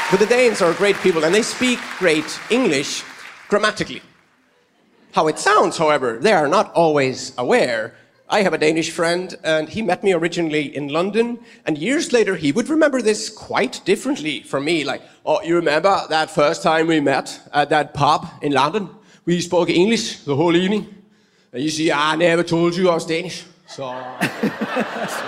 [0.10, 3.04] But the Danes are great people and they speak great English
[3.50, 4.02] grammatically.
[5.12, 7.96] How it sounds, however, they are not always aware.
[8.34, 12.36] I have a Danish friend, and he met me originally in London, and years later
[12.36, 14.84] he would remember this quite differently from me.
[14.84, 18.90] Like, oh, you remember that first time we met at that pub in London?
[19.26, 21.04] We spoke English the whole evening.
[21.52, 23.44] And you see, I never told you I was Danish.
[23.68, 23.84] So,
[24.24, 25.26] so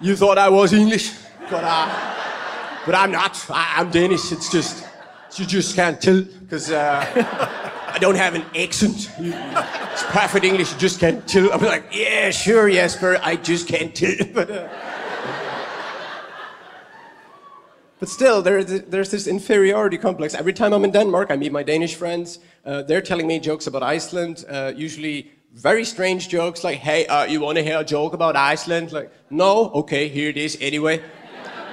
[0.00, 1.12] you thought I was English,
[1.50, 1.88] but uh,
[2.86, 3.36] but I'm not.
[3.50, 4.32] I, I'm Danish.
[4.32, 4.88] It's just
[5.36, 9.10] you just can't tell because uh, I don't have an accent.
[9.18, 10.72] It's perfect English.
[10.72, 11.52] You just can't tell.
[11.52, 13.20] I'm like, yeah, sure, Jasper.
[13.22, 14.14] I just can't tell.
[14.32, 14.48] But,
[18.00, 20.34] but still, there, there's this inferiority complex.
[20.34, 22.38] Every time I'm in Denmark, I meet my Danish friends.
[22.64, 27.24] Uh, they're telling me jokes about Iceland, uh, usually very strange jokes like, hey, uh,
[27.24, 28.90] you want to hear a joke about Iceland?
[28.90, 29.70] Like, no?
[29.74, 31.02] Okay, here it is anyway.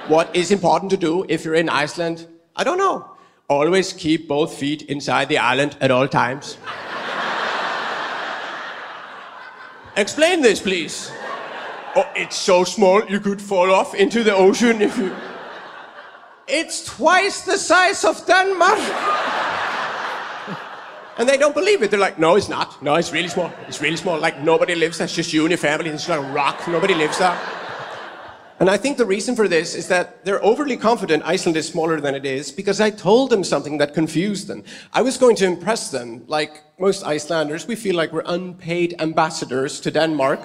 [0.06, 2.26] What is important to do if you're in Iceland?
[2.54, 3.16] I don't know.
[3.50, 6.56] Always keep both feet inside the island at all times.
[9.96, 11.10] Explain this, please.
[11.96, 15.12] Oh, it's so small you could fall off into the ocean if you.
[16.46, 18.78] It's twice the size of Denmark.
[21.18, 21.90] and they don't believe it.
[21.90, 22.80] They're like, no, it's not.
[22.80, 23.52] No, it's really small.
[23.66, 24.16] It's really small.
[24.16, 25.06] Like nobody lives there.
[25.06, 25.90] It's just you and your family.
[25.90, 26.68] It's like a rock.
[26.68, 27.36] Nobody lives there.
[28.60, 31.98] And I think the reason for this is that they're overly confident Iceland is smaller
[31.98, 34.64] than it is because I told them something that confused them.
[34.92, 36.24] I was going to impress them.
[36.26, 40.40] Like most Icelanders, we feel like we're unpaid ambassadors to Denmark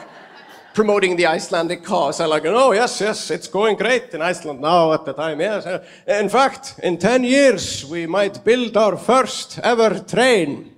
[0.73, 2.21] promoting the Icelandic cause.
[2.21, 5.65] I like, oh, yes, yes, it's going great in Iceland now at the time, yes.
[6.07, 10.73] In fact, in 10 years, we might build our first ever train.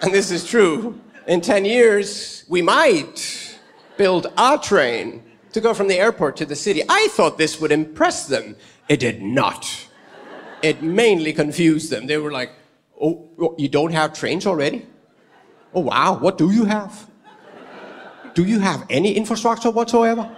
[0.00, 1.00] And this is true.
[1.26, 3.58] In 10 years, we might
[3.96, 5.22] build a train
[5.52, 6.82] to go from the airport to the city.
[6.88, 8.56] I thought this would impress them.
[8.88, 9.86] It did not.
[10.62, 12.06] It mainly confused them.
[12.06, 12.50] They were like,
[13.00, 14.86] oh, oh, you don't have trains already?
[15.74, 17.08] Oh, wow, what do you have?
[18.34, 20.30] Do you have any infrastructure whatsoever?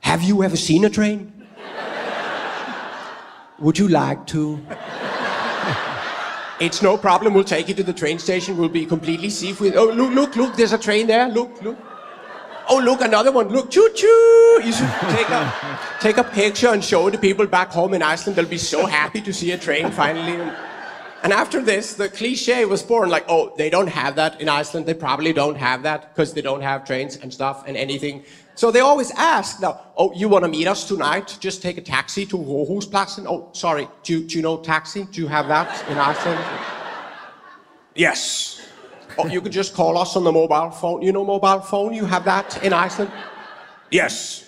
[0.00, 1.32] Have you ever seen a train?
[3.58, 4.60] Would you like to?
[6.58, 7.34] It's no problem.
[7.34, 8.56] We'll take you to the train station.
[8.56, 9.76] We'll be completely safe with.
[9.76, 10.56] Oh, look, look, look.
[10.56, 11.28] There's a train there.
[11.28, 11.76] Look, look.
[12.68, 13.48] Oh, look, another one.
[13.48, 14.60] Look, choo choo.
[14.64, 18.36] You should take a, take a picture and show the people back home in Iceland.
[18.36, 20.36] They'll be so happy to see a train finally.
[21.22, 24.86] And after this, the cliche was born like, oh, they don't have that in Iceland.
[24.86, 28.24] They probably don't have that because they don't have trains and stuff and anything.
[28.54, 31.36] So they always ask now, oh, you want to meet us tonight?
[31.40, 33.26] Just take a taxi to Rådhuspladsen.
[33.28, 35.04] Oh, sorry, do you, do you know taxi?
[35.04, 36.40] Do you have that in Iceland?
[37.94, 38.55] yes.
[39.18, 41.02] Oh, you could just call us on the mobile phone.
[41.02, 41.94] You know mobile phone?
[41.94, 43.10] You have that in Iceland?
[43.90, 44.44] Yes.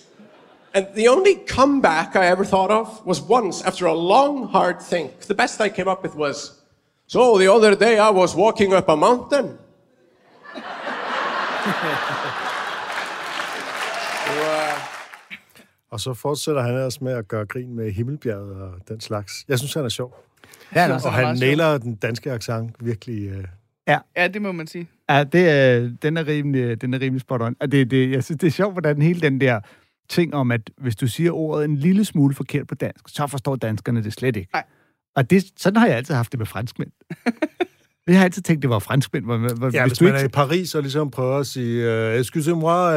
[0.75, 5.19] And the only comeback I ever thought of was once after a long, hard think.
[5.21, 6.61] The best I came up with was,
[7.07, 9.57] so the other day I was walking up a mountain.
[15.91, 19.33] Og så fortsætter han ellers med at gøre grin med Himmelbjerget og den slags.
[19.47, 20.15] Jeg synes, han er sjov.
[20.75, 21.07] Ja, Så- altså.
[21.07, 23.29] Og er han nailer den danske accent virkelig.
[23.29, 23.43] Øh.
[24.17, 24.87] Ja, det må man sige.
[25.09, 27.55] Ja, det er, den, er rimelig, den er rimelig spot on.
[27.59, 29.59] Og det, det, jeg synes, det er sjovt, hvordan hele den der
[30.09, 33.55] ting om, at hvis du siger ordet en lille smule forkert på dansk, så forstår
[33.55, 34.49] danskerne det slet ikke.
[34.53, 34.63] Nej.
[35.15, 36.91] Og det, sådan har jeg altid haft det med franskmænd.
[38.07, 39.25] jeg har altid tænkt, det var franskmænd.
[39.25, 41.83] Hvor, hvor, Ja, hvis, hvis man er i Paris og ligesom prøver at sige,
[42.13, 42.93] øh, excusez-moi,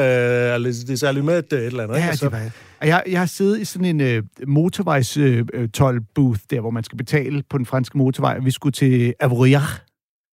[0.57, 1.97] allez- des allumettes, et eller andet.
[1.97, 2.17] Ja, ikke?
[2.17, 5.45] Så- det var, og jeg, jeg har siddet i sådan en øh, motorvejs øh,
[5.77, 8.39] toll-booth, der hvor man skal betale på den franske motorvej.
[8.39, 9.63] Vi skulle til Avorillac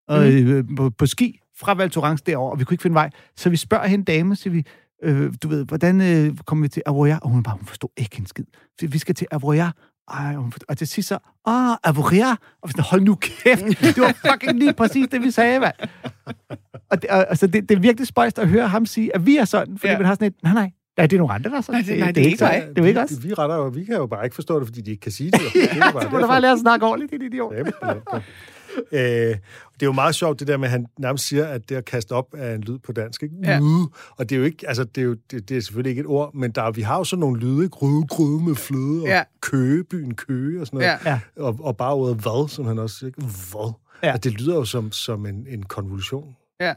[0.09, 3.09] og, øh, på, på ski fra Val Thorens derovre, og vi kunne ikke finde vej.
[3.37, 4.63] Så vi spørger hende dame, så vi,
[5.03, 7.19] øh, du ved, hvordan øh, kommer vi til Avorillac?
[7.21, 8.45] Og hun bare, hun forstod ikke en skid.
[8.79, 9.71] Så vi skal til Avorillac.
[10.13, 12.37] Ej, hun forstod, og til sidst så, ah, Avorillac.
[12.61, 15.73] Og vi sådan, hold nu kæft, det var fucking lige præcis det, vi sagde, mand.
[16.91, 19.37] Og det, og, altså, det, det er virkelig spøjst at høre ham sige, at vi
[19.37, 19.91] er sådan, fordi ja.
[19.93, 19.97] Ja.
[19.99, 21.81] man har sådan et, nej, nej, nej, det er nogle andre, der er sådan.
[21.81, 22.63] Nej, det- nej, det er ikke mig.
[22.75, 23.23] Det er ikke os.
[23.23, 25.11] Vi, vi, retter jo, vi kan jo bare ikke forstå det, fordi de ikke kan
[25.11, 25.39] sige det.
[25.39, 25.49] jo.
[25.53, 27.53] det er Ja, så må du bare lære at snakke ordentligt, din idiot.
[27.55, 28.23] derfor.
[28.91, 31.75] Øh, det er jo meget sjovt, det der med, at han nærmest siger, at det
[31.75, 33.23] at kaste op er en lyd på dansk.
[33.23, 33.35] Ikke?
[33.43, 33.59] Ja.
[34.17, 36.05] Og det er jo ikke, altså det er, jo, det, det er selvfølgelig ikke et
[36.07, 39.07] ord, men der, er- vi har jo sådan nogle lyde, gryde, gryde med fløde, og
[39.07, 39.23] Ja.
[39.41, 40.99] køge, byen køge og sådan noget.
[41.05, 41.19] Ja.
[41.37, 43.07] Og, og bare ordet hvad, som han også siger.
[43.07, 43.21] ikke?
[43.21, 43.73] Hvad?
[44.03, 44.13] Ja.
[44.13, 46.35] Og det lyder jo som, som en, en konvolution.
[46.61, 46.73] Ja.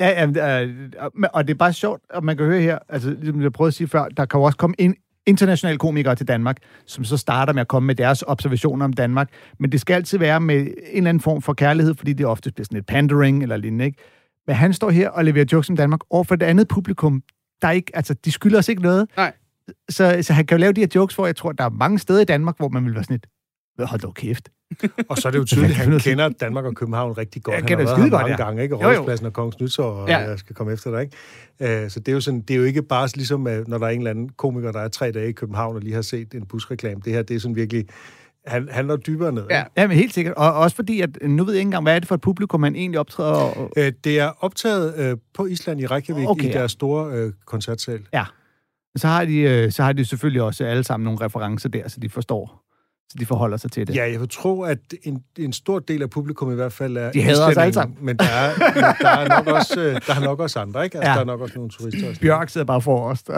[0.00, 0.90] Ja, ja, øh,
[1.32, 3.74] og det er bare sjovt, at man kan høre her, altså ligesom jeg prøvede at
[3.74, 4.94] sige før, der kan jo også komme ind
[5.26, 6.56] internationale komikere til Danmark,
[6.86, 9.28] som så starter med at komme med deres observationer om Danmark.
[9.58, 12.52] Men det skal altid være med en eller anden form for kærlighed, fordi det ofte
[12.52, 13.98] bliver sådan et pandering eller lignende, ikke?
[14.46, 17.22] Men han står her og leverer jokes om Danmark over for et andet publikum,
[17.62, 19.08] der ikke, altså, de skylder os ikke noget.
[19.16, 19.32] Nej.
[19.90, 21.98] Så, så han kan jo lave de her jokes, hvor jeg tror, der er mange
[21.98, 23.26] steder i Danmark, hvor man vil være sådan et,
[23.86, 24.48] hold dog kæft.
[25.08, 27.54] Og så er det jo tydeligt, at han kender Danmark og København rigtig godt.
[27.54, 28.36] Ja, han har været mange ja.
[28.36, 28.76] gange, ikke?
[28.76, 28.84] Og.
[28.84, 30.18] Rådhuspladsen og Kongens Nytorv, og Ja.
[30.18, 31.84] jeg skal komme efter dig, ikke?
[31.84, 33.86] Øh, Så det er, jo sådan, det er jo ikke bare ligesom, øh, når der
[33.86, 36.34] er en eller anden komiker, der er tre dage i København og lige har set
[36.34, 37.00] en busreklame.
[37.04, 37.86] Det her, det er sådan virkelig...
[38.46, 39.44] Han, han er dybere ned.
[39.50, 39.62] Ja.
[39.76, 40.34] Ja, men helt sikkert.
[40.34, 42.62] Og også fordi, at nu ved jeg ikke engang, hvad er det for et publikum,
[42.62, 46.46] han egentlig optræder og, Øh, Det er optaget øh, på Island i Reykjavik Okay, i
[46.46, 46.58] ja.
[46.58, 48.00] deres store øh, koncertsal.
[48.12, 48.24] Ja.
[48.96, 52.00] Så har, de, øh, så har de selvfølgelig også alle sammen nogle referencer der, så
[52.00, 52.61] de forstår,
[53.12, 53.94] så de forholder sig til det.
[53.96, 57.12] Ja, jeg vil tro, at en, en stor del af publikum i hvert fald er...
[57.12, 57.96] De hader os alle sammen.
[58.00, 58.54] Men der er,
[59.00, 60.96] der er, nok, også, øh, der er nok også andre, ikke?
[60.98, 61.14] Altså, Ja.
[61.14, 62.08] der er nok også nogle turister.
[62.08, 63.22] og sådan Bjørk sidder bare for os.
[63.22, 63.32] Der.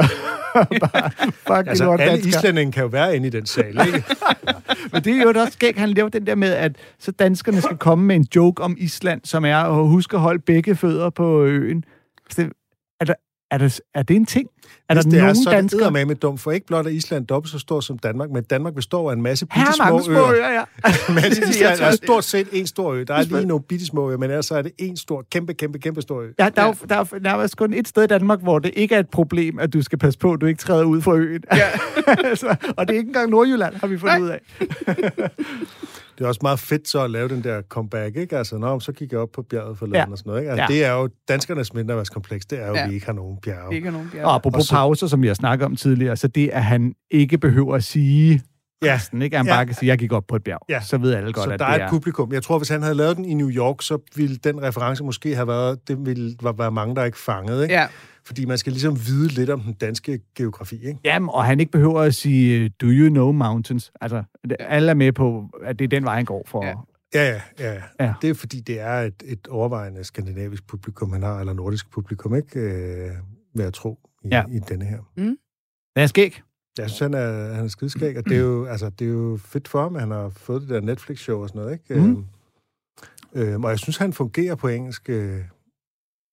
[0.55, 2.29] bare, fuck, Altså, alle dansker.
[2.29, 4.05] islændinge kan jo være inde i den sal, ikke?
[4.93, 7.77] Men det er jo også skægt, han laver den der med, at så danskerne skal
[7.77, 11.43] komme med en joke om Island, som er at huske at holde begge fødder på
[11.45, 11.85] øen.
[12.31, 12.53] Så det-
[13.01, 13.15] Er, der,
[13.51, 14.49] er, der, er det en ting?
[14.89, 16.91] Er Hvis der det nogen er, så er det med dumt, for ikke blot er
[16.91, 20.13] Island dobbelt så stor som Danmark, men Danmark består af en masse bitte er små
[20.15, 20.31] øer.
[20.33, 20.63] øer, ja.
[21.15, 23.05] Men Island tror, er det- stort set en stor ø.
[23.09, 25.55] Der er lige nogle bitte små øer, men ellers så er det en stor, kæmpe,
[25.55, 26.27] kæmpe, kæmpe stor ø.
[26.39, 28.95] Ja, der, er, jo, der er nærmest kun et sted i Danmark, hvor det ikke
[28.95, 31.43] er et problem, at du skal passe på, at du ikke træder ud fra øen.
[31.53, 31.69] Ja.
[32.31, 34.41] altså, og det er ikke engang Nordjylland, har vi fundet ud af.
[36.19, 38.39] Det er også meget fedt så at lave den der comeback, ikke?
[38.39, 40.11] Altså, nå, så kigger jeg op på bjerget forleden Ja.
[40.11, 40.51] og sådan noget, ikke?
[40.51, 40.79] Altså, Ja.
[40.79, 42.83] det er jo danskernes mindreværdskompleks, det er jo, Ja.
[42.85, 43.75] at vi ikke har nogen bjerge.
[43.75, 44.25] Ikke nogen bjerg.
[44.27, 47.39] Og apropos så- pauser, som vi har snakket om tidligere, så det, at han ikke
[47.39, 48.43] behøver at sige
[48.85, 48.95] Ja.
[48.95, 49.37] resten, ikke?
[49.37, 49.53] Han Ja.
[49.53, 50.59] bare kan sige, jeg gik op på et bjerg.
[50.69, 50.81] Ja.
[50.81, 52.33] Så ved alle godt, så at der det er et publikum.
[52.33, 55.35] Jeg tror, hvis han havde lavet den i New York, så ville den reference måske
[55.35, 57.75] have været, det ville være mange, der ikke fangede, ikke?
[57.75, 57.87] Ja.
[58.27, 60.99] Fordi man skal ligesom vide lidt om den danske geografi, ikke?
[61.05, 63.93] Jamen, og han ikke behøver at sige, do you know mountains?
[64.01, 64.23] Altså,
[64.61, 66.65] alle er med på, at det er den vej, han går for.
[66.67, 66.75] Ja.
[67.15, 67.73] Ja, ja, ja.
[67.75, 68.05] Ja.
[68.05, 68.15] ja.
[68.23, 72.35] Det er fordi, det er et, et overvejende skandinavisk publikum, han har, eller nordisk publikum,
[72.35, 72.61] ikke?
[72.61, 73.11] Øh,
[73.55, 74.45] vil jeg tro, i, Ja.
[74.53, 74.99] i denne her.
[75.17, 75.37] Den
[75.97, 76.43] er skæg.
[76.79, 79.39] Jeg synes, han er, han er skideskæg, og det er, jo, altså, det er jo
[79.43, 82.01] fedt for ham, at han har fået det der Netflix-show og sådan noget, ikke?
[82.07, 82.25] Mhm.
[83.35, 85.11] Øh, øh, og jeg synes, han fungerer på engelsk.
[85.11, 85.41] Øh,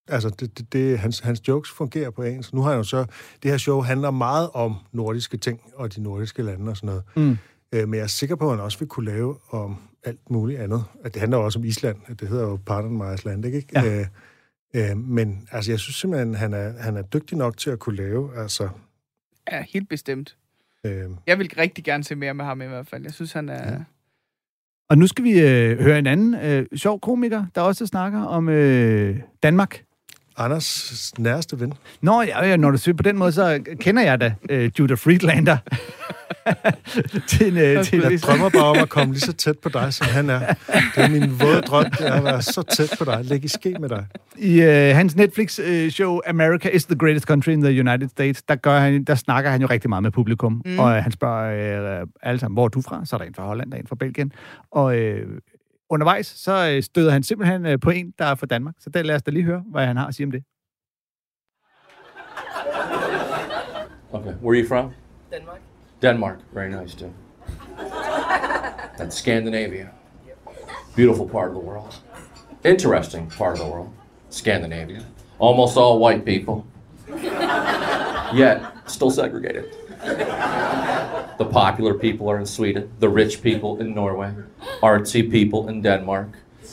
[0.07, 2.53] altså, det, det, det, hans, hans jokes fungerer på engelsk.
[2.53, 3.05] Nu har han jo så...
[3.43, 7.03] Det her show handler meget om nordiske ting og de nordiske lande og sådan noget.
[7.15, 7.37] Mm.
[7.73, 10.59] Øh, men jeg er sikker på, at han også vil kunne lave om alt muligt
[10.59, 10.83] andet.
[11.03, 11.97] At det handler også om Island.
[12.19, 13.67] Det hedder jo Pardon My Icelandic, ikke?
[13.79, 13.99] Ja.
[13.99, 14.05] Øh,
[14.73, 17.95] øh, men altså, jeg synes simpelthen, han er, han er dygtig nok til at kunne
[17.95, 18.69] lave, altså...
[19.51, 20.37] Ja, helt bestemt.
[20.85, 23.03] Øh, Jeg vil rigtig gerne se mere med ham i hvert fald.
[23.03, 23.71] Jeg synes, han er...
[23.71, 23.79] Ja.
[24.89, 28.49] Og nu skal vi øh, høre en anden øh, sjov komiker, der også snakker om
[28.49, 29.83] øh, Danmark.
[30.37, 31.73] Anders nærmeste ven.
[32.01, 34.97] Nå, ja, ja, når du siger på den måde, så kender jeg da øh, Judah
[34.97, 35.57] Friedlander.
[37.27, 40.07] til øh, til Jeg drømmer bare om at komme lige så tæt på dig, som
[40.07, 40.53] han er.
[40.95, 43.25] Det er min våde drøm, det er at være så tæt på dig.
[43.25, 44.05] Læg i ske med dig.
[44.37, 48.79] I øh, hans Netflix-show America is the greatest country in the United States, der, gør
[48.79, 50.61] han, der snakker han jo rigtig meget med publikum.
[50.65, 50.79] Mm.
[50.79, 53.05] Og øh, han spørger øh, alle sammen, hvor er du fra?
[53.05, 54.31] Så er der en fra Holland, der er en fra Belgien.
[54.71, 55.27] Og øh,
[55.91, 58.75] undervejs, så øh, støder han simpelthen øh, på en, der er fra Danmark.
[58.79, 60.43] Så der lad os da lige høre, hvad han har at sige om det.
[64.13, 64.91] Okay, where are you from?
[65.31, 65.59] Denmark.
[66.01, 67.13] Denmark, very nice too.
[68.97, 69.89] That's Scandinavia.
[70.95, 71.93] Beautiful part of the world.
[72.65, 73.89] Interesting part of the world.
[74.29, 74.99] Scandinavia.
[75.39, 76.65] Almost all white people.
[78.33, 79.65] Yet, still segregated.
[81.41, 84.31] The popular people are in Sweden, the rich people in Norway,
[84.83, 86.29] artsy people in Denmark,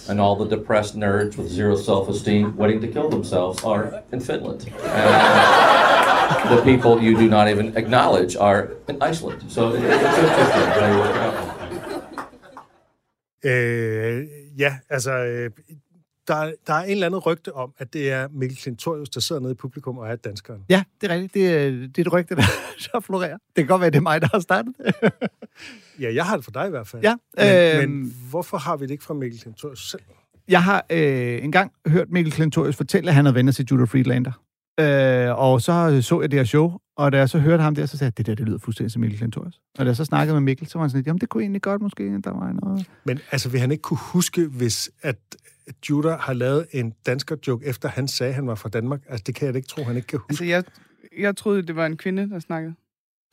[0.08, 4.20] and all the depressed nerds with zero self esteem waiting to kill themselves are in
[4.20, 4.60] Finland.
[4.84, 8.60] And uh, the people you do not even acknowledge are
[8.90, 9.40] in Iceland.
[9.48, 11.34] So it- it's interesting how you work out.
[13.44, 14.26] Øh,
[14.58, 15.50] ja, altså, øh,
[16.28, 19.42] der, der er en eller anden rygte om, at det er Mikkel Klintorius, der sidder
[19.42, 20.64] nede i publikum og er danskeren.
[20.68, 21.34] Ja, det er rigtigt.
[21.34, 22.42] Det er, det er et rygte, der
[22.78, 23.36] så florerer.
[23.36, 24.74] Det kan godt være, det er mig, der har startet.
[26.00, 27.02] Ja, jeg har det for dig i hvert fald.
[27.02, 27.90] Ja, Men, øhm.
[27.90, 30.02] men hvorfor har vi det ikke fra Mikkel Klintorius selv?
[30.48, 34.32] Jeg har øh, engang hørt Mikkel Klintorius fortælle, at han havde venner til Judah Friedlander.
[34.80, 37.86] Øh, og så så jeg det her show, og da jeg så hørte ham der,
[37.86, 39.60] så sagde jeg, det der, det lyder fuldstændig som Mikkel Klintorius.
[39.78, 41.42] Og da jeg så snakkede med Mikkel, så var han sådan lidt, jamen det kunne
[41.42, 42.86] egentlig godt måske, at der var noget.
[43.04, 45.16] Men altså, vil han ikke kunne huske, hvis at
[45.90, 49.00] Judah har lavet en dansker-joke, efter han sagde, at han var fra Danmark?
[49.08, 50.30] Altså, det kan jeg da ikke tro, han ikke kan huske.
[50.32, 50.64] Altså, jeg,
[51.18, 52.74] jeg troede, det var en kvinde, der snakkede.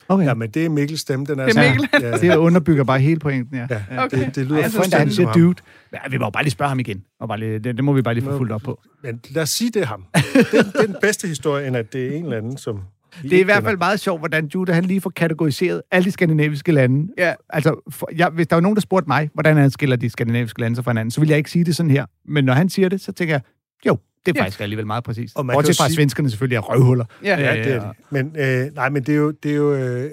[0.08, 0.24] Okay.
[0.26, 2.02] Ja, men det er Mikkels stemme, den er Det er sådan- Mikkel.
[2.02, 3.66] Ja, Det underbygger bare hele pointen, ja.
[3.90, 4.18] ja, Okay.
[4.26, 5.54] det, det lyder Ej, jeg han siger dude.
[5.92, 7.04] Ja, vi må jo bare lige spørge ham igen.
[7.20, 8.80] Og bare lige, det, det, må vi bare lige få fuldt op på.
[9.02, 10.04] Men lad os sige, det er ham.
[10.14, 12.80] Det, det er den bedste historie, end at det er en eller anden, som...
[13.22, 16.10] Det er i hvert fald meget sjovt, hvordan Judah han lige får kategoriseret alle de
[16.10, 17.12] skandinaviske lande.
[17.18, 17.34] Ja.
[17.50, 20.60] Altså, for, jeg, hvis der var nogen, der spurgte mig, hvordan han skiller de skandinaviske
[20.60, 22.06] lande sig fra hinanden, så vil jeg ikke sige det sådan her.
[22.28, 23.40] Men når han siger det, så tænker jeg,
[23.86, 24.42] jo, det er Ja.
[24.44, 25.36] faktisk alligevel meget præcist.
[25.36, 27.04] Og man Bortset fra, sige- svenskerne selvfølgelig er røvhuller.
[27.24, 27.40] Ja.
[27.40, 27.90] Ja, det er det.
[28.10, 30.10] Men, øh, nej, men det er jo, det er jo, øh, det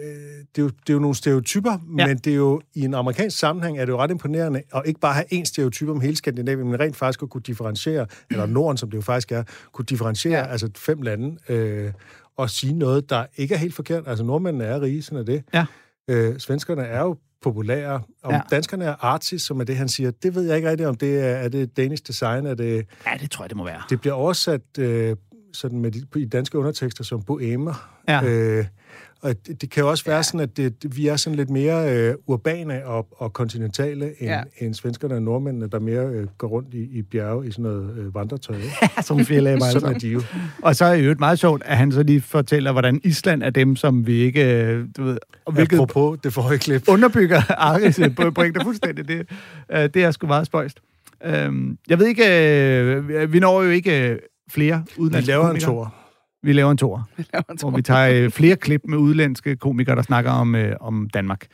[0.57, 1.77] er jo, det er jo nogle stereotyper, Ja.
[2.03, 2.07] ja.
[2.07, 4.99] men det er jo, i en amerikansk sammenhæng er det jo ret imponerende, at ikke
[4.99, 8.77] bare have én stereotyp om hele Skandinavien, men rent faktisk at kunne differentiere, eller Norden,
[8.77, 10.45] som det jo faktisk er, kunne differentiere Ja.
[10.45, 10.51] ja.
[10.51, 11.91] altså fem lande, øh,
[12.37, 14.07] og sige noget, der ikke er helt forkert.
[14.07, 15.43] Altså nordmændene er rige, sådan er det.
[15.53, 15.65] Ja.
[16.07, 18.01] Øh, svenskerne er jo populære.
[18.23, 18.41] Om ja.
[18.51, 21.19] danskerne er artist, som er det, han siger, det ved jeg ikke rigtigt, om det
[21.19, 22.85] er, er det Danish design, er det...
[23.05, 23.81] Ja, det tror jeg, det må være.
[23.89, 25.15] Det bliver oversat øh,
[25.53, 27.89] sådan med de, i danske undertekster som boemer.
[28.07, 28.23] Ja.
[28.25, 28.65] Øh,
[29.21, 30.21] og det, det kan jo også være ja.
[30.23, 34.43] sådan, at det, vi er sådan lidt mere øh, urbane og, og kontinentale end, Ja.
[34.59, 37.97] end svenskerne og nordmændene, der mere øh, går rundt i, i bjerge i sådan noget
[37.97, 38.55] øh, vandretøj.
[39.01, 39.65] Som fjellæber.
[39.71, 40.21] Sådan er de jo.
[40.61, 43.49] Og så er det jo meget sjovt, at han så lige fortæller, hvordan Island er
[43.49, 44.63] dem, som vi ikke...
[44.63, 46.83] øh, Du ved, og hvilket Apropos det forrige klip.
[46.87, 47.99] underbygger Aris
[48.35, 49.07] pointer fuldstændig.
[49.07, 49.27] Det,
[49.71, 50.79] øh, det er sgu meget spøjst.
[51.25, 52.23] Øhm, Jeg ved ikke...
[52.95, 54.19] øh, Vi når jo ikke
[54.51, 55.69] flere Vi udenlandske laver en komikere.
[55.71, 55.95] tor.
[56.43, 57.75] Vi laver en tor, laver en hvor tor.
[57.75, 61.45] vi tager øh, flere klip med udlandske komikere, der snakker om, øh, om Danmark.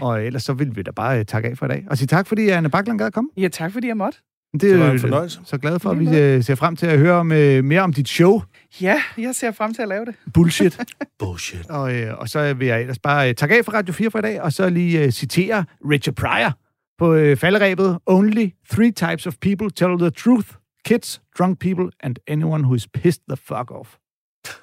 [0.00, 1.86] Og ellers så vil vi da bare øh, takke af for i dag.
[1.90, 3.30] Og sige tak, fordi Anne Bakland gad komme.
[3.36, 4.18] Ja, tak fordi jeg måtte.
[4.52, 5.40] Det, Det var en fornøjelse.
[5.44, 7.92] Så glad for, at vi øh, ser frem til at høre om, øh, mere om
[7.92, 8.42] dit show.
[8.80, 10.14] Ja, jeg ser frem til at lave det.
[10.34, 10.80] Bullshit.
[11.18, 11.70] Bullshit.
[11.70, 14.18] Og, øh, og så vil jeg ellers bare øh, takke af for Radio 4 for
[14.18, 16.52] i dag, og så lige øh, citere Richard Pryor
[16.98, 17.98] på øh, falderæbet.
[18.06, 20.48] Only three types of people tell the truth.
[20.84, 23.98] Kids, drunk people, and anyone who is pissed the fuck off.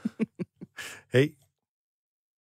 [1.12, 1.34] Hey,